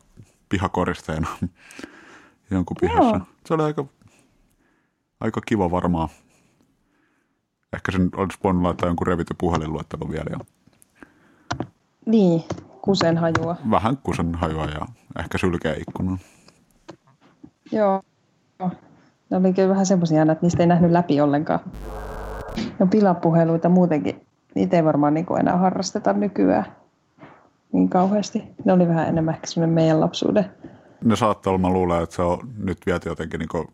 [0.48, 1.28] pihakoristeena
[2.50, 3.16] jonkun pihassa.
[3.16, 3.26] Joo.
[3.46, 3.84] Se oli aika,
[5.20, 6.08] aika kiva varmaan.
[7.72, 10.30] Ehkä sen olisi voinut laittaa jonkun revity puhelinluettelun vielä.
[10.30, 10.38] Ja...
[12.06, 12.44] Niin,
[12.82, 13.56] kusen hajua.
[13.70, 14.86] Vähän kusen hajua ja
[15.18, 16.18] ehkä sylkeä ikkunan.
[17.72, 18.02] Joo.
[19.30, 21.60] Ne oli kyllä vähän semmoisia että niistä ei nähnyt läpi ollenkaan.
[22.78, 26.64] No pilapuheluita muutenkin, niitä ei varmaan niin enää harrasteta nykyään
[27.72, 28.44] niin kauheasti.
[28.64, 30.50] Ne oli vähän enemmän ehkä semmoinen meidän lapsuuden.
[31.04, 33.68] Ne saattaa olla, mä luulen, että se on nyt viety jotenkin niin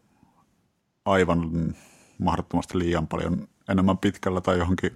[1.05, 1.51] aivan
[2.19, 4.93] mahdottomasti liian paljon enemmän pitkällä tai johonkin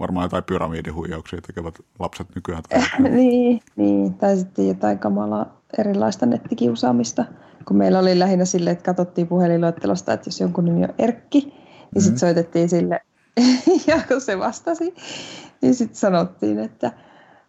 [0.00, 2.62] varmaan jotain pyramidihuijauksia tekevät lapset nykyään.
[2.98, 5.46] niin, niin, tai sitten jotain kamalaa
[5.78, 7.24] erilaista nettikiusaamista
[7.68, 11.52] kun meillä oli lähinnä sille, että katsottiin puhelinluettelosta, että jos jonkun nimi on Erkki, niin
[11.54, 12.00] mm-hmm.
[12.00, 13.00] sitten soitettiin sille,
[13.86, 14.94] ja kun se vastasi,
[15.60, 16.92] niin sitten sanottiin, että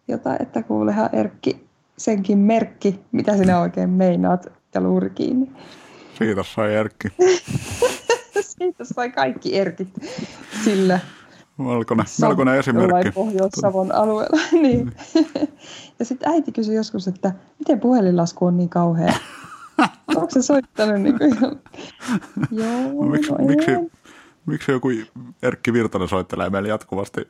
[0.08, 5.50] jotain, että kuulehan Erkki, senkin merkki, mitä sinä oikein meinaat, ja luuri kiinni.
[6.18, 7.08] Siitä sai Erkki.
[8.58, 9.88] Siitä sai kaikki Erkit
[10.64, 11.00] sillä.
[11.58, 13.10] Melkoinen, melkoinen esimerkki.
[13.10, 14.40] Pohjois-Savon alueella.
[14.62, 14.92] niin.
[15.98, 19.14] ja sitten äiti kysyi joskus, että miten puhelinlasku on niin kauhea.
[20.16, 21.56] Onko se soittanut niin kuin ihan...
[22.60, 23.70] Joo, miksi, no miksi,
[24.46, 24.88] miksi joku
[25.42, 27.28] Erkki Virtanen soittelee meille jatkuvasti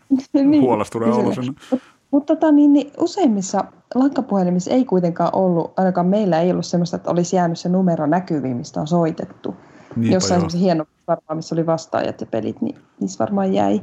[0.32, 1.44] niin, huolestuneen olosen?
[1.70, 6.96] Mutta mut tota, niin, niin, useimmissa lankapuhelimissa ei kuitenkaan ollut, ainakaan meillä ei ollut semmoista,
[6.96, 9.56] että olisi jäänyt se numero näkyviin, mistä on soitettu.
[9.96, 13.80] Niinpä Jossain semmoisen hieno varmaan, missä oli vastaajat ja pelit, niin niissä varmaan jäi.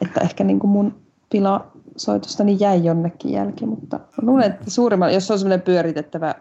[0.00, 0.94] Että ehkä niin kuin mun
[1.30, 6.34] pilasoitostani jäi jonnekin jälki, mutta luulen, että suurimman, jos on semmoinen pyöritettävä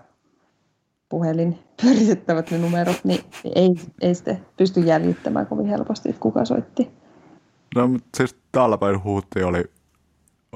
[1.12, 3.24] puhelin pyöritettävät ne numerot, niin
[3.56, 3.70] ei,
[4.02, 6.92] ei sitten pysty jäljittämään kovin helposti, että kuka soitti.
[7.76, 9.64] No, mutta siis täällä päin huutti oli,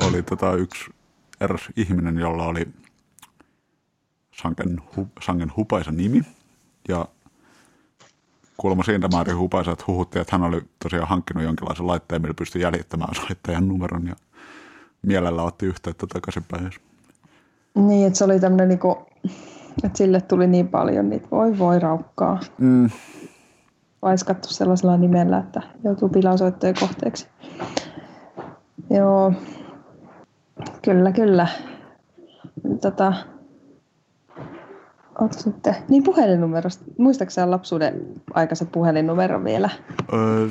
[0.08, 0.86] oli tota yksi
[1.41, 2.68] eräs ihminen, jolla oli
[4.41, 6.22] sangen, hu, sangen hupaisa nimi.
[6.88, 7.06] Ja
[8.58, 12.62] kuulemma siitä määrin hupaisa, että huhutti, että hän oli tosiaan hankkinut jonkinlaisen laitteen, millä pystyi
[12.62, 14.16] jäljittämään soittajan numeron ja
[15.01, 16.70] mielellä otti yhteyttä takaisinpäin.
[17.76, 19.06] Niin, että se oli tämmöinen niinku
[19.84, 22.39] että sille tuli niin paljon niitä voi voi raukkaa.
[22.57, 22.89] Mm.
[24.01, 27.28] Vaiskattu sellaisella nimellä, että joutuu pilasoittojen kohteeksi.
[28.89, 29.34] Joo,
[30.82, 31.47] kyllä, kyllä.
[32.82, 33.13] Tota,
[35.21, 35.55] Ootas nyt,
[35.89, 36.86] niin puhelinnumerosta.
[36.97, 39.69] Muistaakseni lapsuuden aikaisen puhelinnumeron vielä?
[40.13, 40.47] Öö,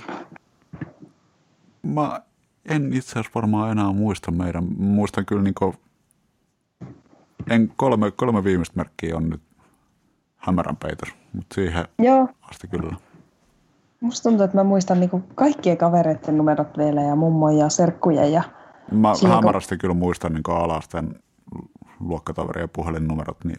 [1.82, 2.20] mä
[2.68, 4.64] en itse asiassa varmaan enää muista meidän.
[4.78, 5.54] Muistan kyllä niin
[7.50, 9.40] En, kolme, kolme viimeistä merkkiä on nyt
[10.36, 12.96] hämärän peitos, mutta siihen Joo, asti kyllä.
[14.00, 18.42] musta tuntuu, että mä muistan niinku kaikkien kavereiden numerot vielä ja mummon ja serkkujen ja
[18.92, 21.20] Mä Silloin, kun- hämärästi kyllä muistan niin alasteen
[22.00, 23.58] luokkatoverien puhelinnumerot, niin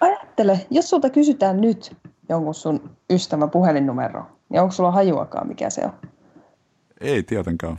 [0.00, 1.96] ajattele, jos sulta kysytään nyt
[2.28, 5.92] jonkun sun ystävän puhelinnumero, niin onko sulla hajuakaan mikä se on?
[7.00, 7.78] ei tietenkään,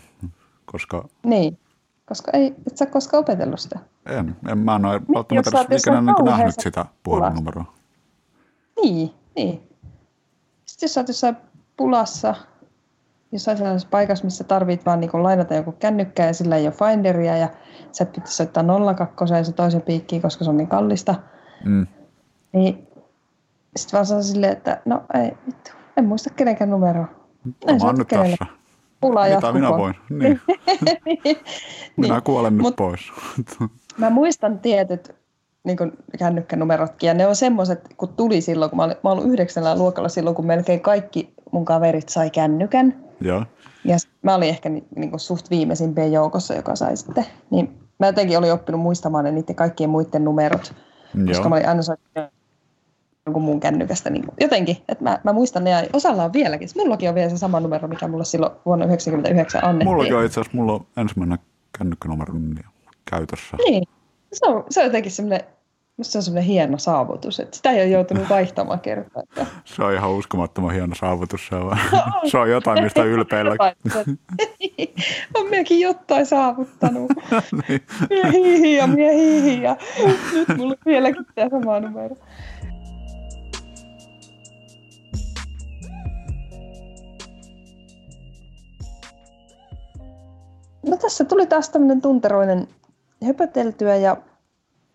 [0.66, 1.60] koska Niin,
[2.06, 3.80] koska ei, et sä koskaan opetellut sitä.
[4.06, 7.74] En, en mä en ole jos välttämättä oot edes ikinä niin nähnyt sitä puhelinnumeroa.
[8.84, 9.62] Niin, niin.
[10.66, 11.38] Sitten jos sä oot jossain
[11.78, 12.36] pulassa,
[13.32, 17.38] jossain sellaisessa paikassa, missä tarvit vaan niin lainata joku kännykkää ja sillä ei ole Finderia
[17.38, 17.50] ja
[17.92, 18.64] sä pitäisi soittaa
[18.98, 21.16] 02 ja se toisen piikkiin, koska se on niin kallista,
[21.66, 21.88] Mm.
[22.54, 22.88] niin
[23.76, 27.08] sitten vaan saa silleen, että no ei vittu, en muista kenenkään numeroa.
[27.46, 28.36] Mä En oon nyt kenelle.
[28.40, 28.54] tässä.
[29.02, 29.54] Pula Mitä jatkukoon.
[29.56, 29.96] minä voin?
[30.10, 30.42] Niin.
[31.98, 32.24] Minä Niin.
[32.24, 33.12] kuolen nyt Mut- pois.
[33.98, 35.16] Mä muistan tietyt
[35.64, 35.78] niin
[36.20, 40.10] kännykkänumerotkin, ja ne on semmoiset, kun tuli silloin, kun mä olin, mä olin yhdeksännellä luokalla
[40.10, 42.96] silloin, kun melkein kaikki mun kaverit sai kännykän.
[43.22, 43.46] Joo.
[43.86, 47.26] Ja s- mä olin ehkä ni, niin kuin suht viimeisimpien joukossa, joka sai sitten.
[47.50, 50.74] Niin mä jotenkin olin oppinut muistamaan ne niiden kaikkien muiden numerot,
[51.28, 51.50] koska Joo.
[51.50, 52.30] mä olin aina soittanut
[53.26, 54.10] jonkun muun kännykästä.
[54.10, 56.70] Niin jotenkin, että mä, mä muistan ne, ja osalla on vieläkin.
[56.76, 59.90] Mullakin on vielä se sama numero, mikä mulla silloin vuonna 1999 annettiin.
[59.90, 61.40] Mullakin on itse asiassa, mulla on ensimmäinen
[61.78, 62.66] kännykkänumero niin
[63.12, 63.58] käytössä.
[63.66, 63.84] Niin.
[64.34, 65.48] Se on, se on jotenkin semmoinen,
[65.98, 69.24] musta se on semmoinen hieno saavutus, että sitä ei ole joutunut vaihtamaan kertaa.
[69.24, 71.48] Että Se on ihan uskomattoman hieno saavutus.
[71.48, 71.78] Se on,
[72.32, 73.56] se on jotain, mistä ylpeillä.
[75.34, 77.12] on minäkin jotain saavuttanut.
[77.68, 77.82] Niin.
[78.10, 79.76] Mie hihi ja mie hihi ja
[80.34, 82.16] nyt mulla on vieläkin tämä sama numero.
[90.86, 92.68] No tässä tuli taas tämmöinen tunteroinen
[93.26, 94.18] höpöteltyä ja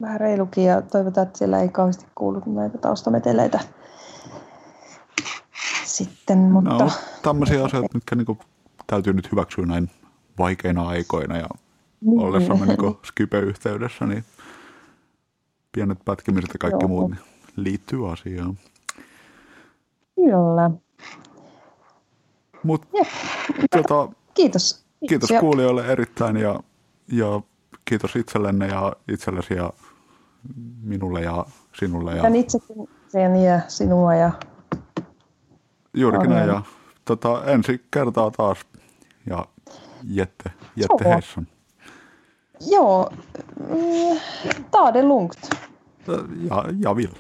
[0.01, 3.61] vähän reilukin ja toivotaan, että siellä ei kauheasti kuulu näitä taustameteleitä
[5.85, 6.91] sitten, mutta No,
[7.23, 8.39] tämmöisiä asioita, mitkä niinku
[8.87, 9.91] täytyy nyt hyväksyä näin
[10.39, 11.47] vaikeina aikoina ja
[12.01, 12.21] Niin.
[12.21, 14.25] ollessamme niinku Skype-yhteydessä, niin
[15.73, 16.89] pienet pätkimiset ja kaikki Joo.
[16.89, 17.21] muut niin
[17.57, 18.59] liittyy asiaan.
[20.15, 20.71] kyllä.
[22.95, 23.07] Jep.
[23.71, 24.85] tota, Kiitos.
[25.09, 26.61] kiitos ja kuulijoille erittäin ja,
[27.13, 27.41] ja
[27.91, 29.73] kiitos itsellenne ja itsellesi ja
[30.83, 32.11] minulle ja sinulle.
[32.11, 34.33] Ja Kiitän itsekin sen ja sinua ja
[35.95, 36.49] juurikin näin.
[36.49, 36.63] Ja
[37.05, 38.59] tota, ensi kertaa taas.
[39.27, 39.47] Ja
[40.05, 41.45] Jette, Jette Joo.
[42.71, 43.11] Joo,
[43.69, 44.21] mm,
[44.71, 45.51] ta det lugnt.
[46.49, 47.19] Ja, ja Ville.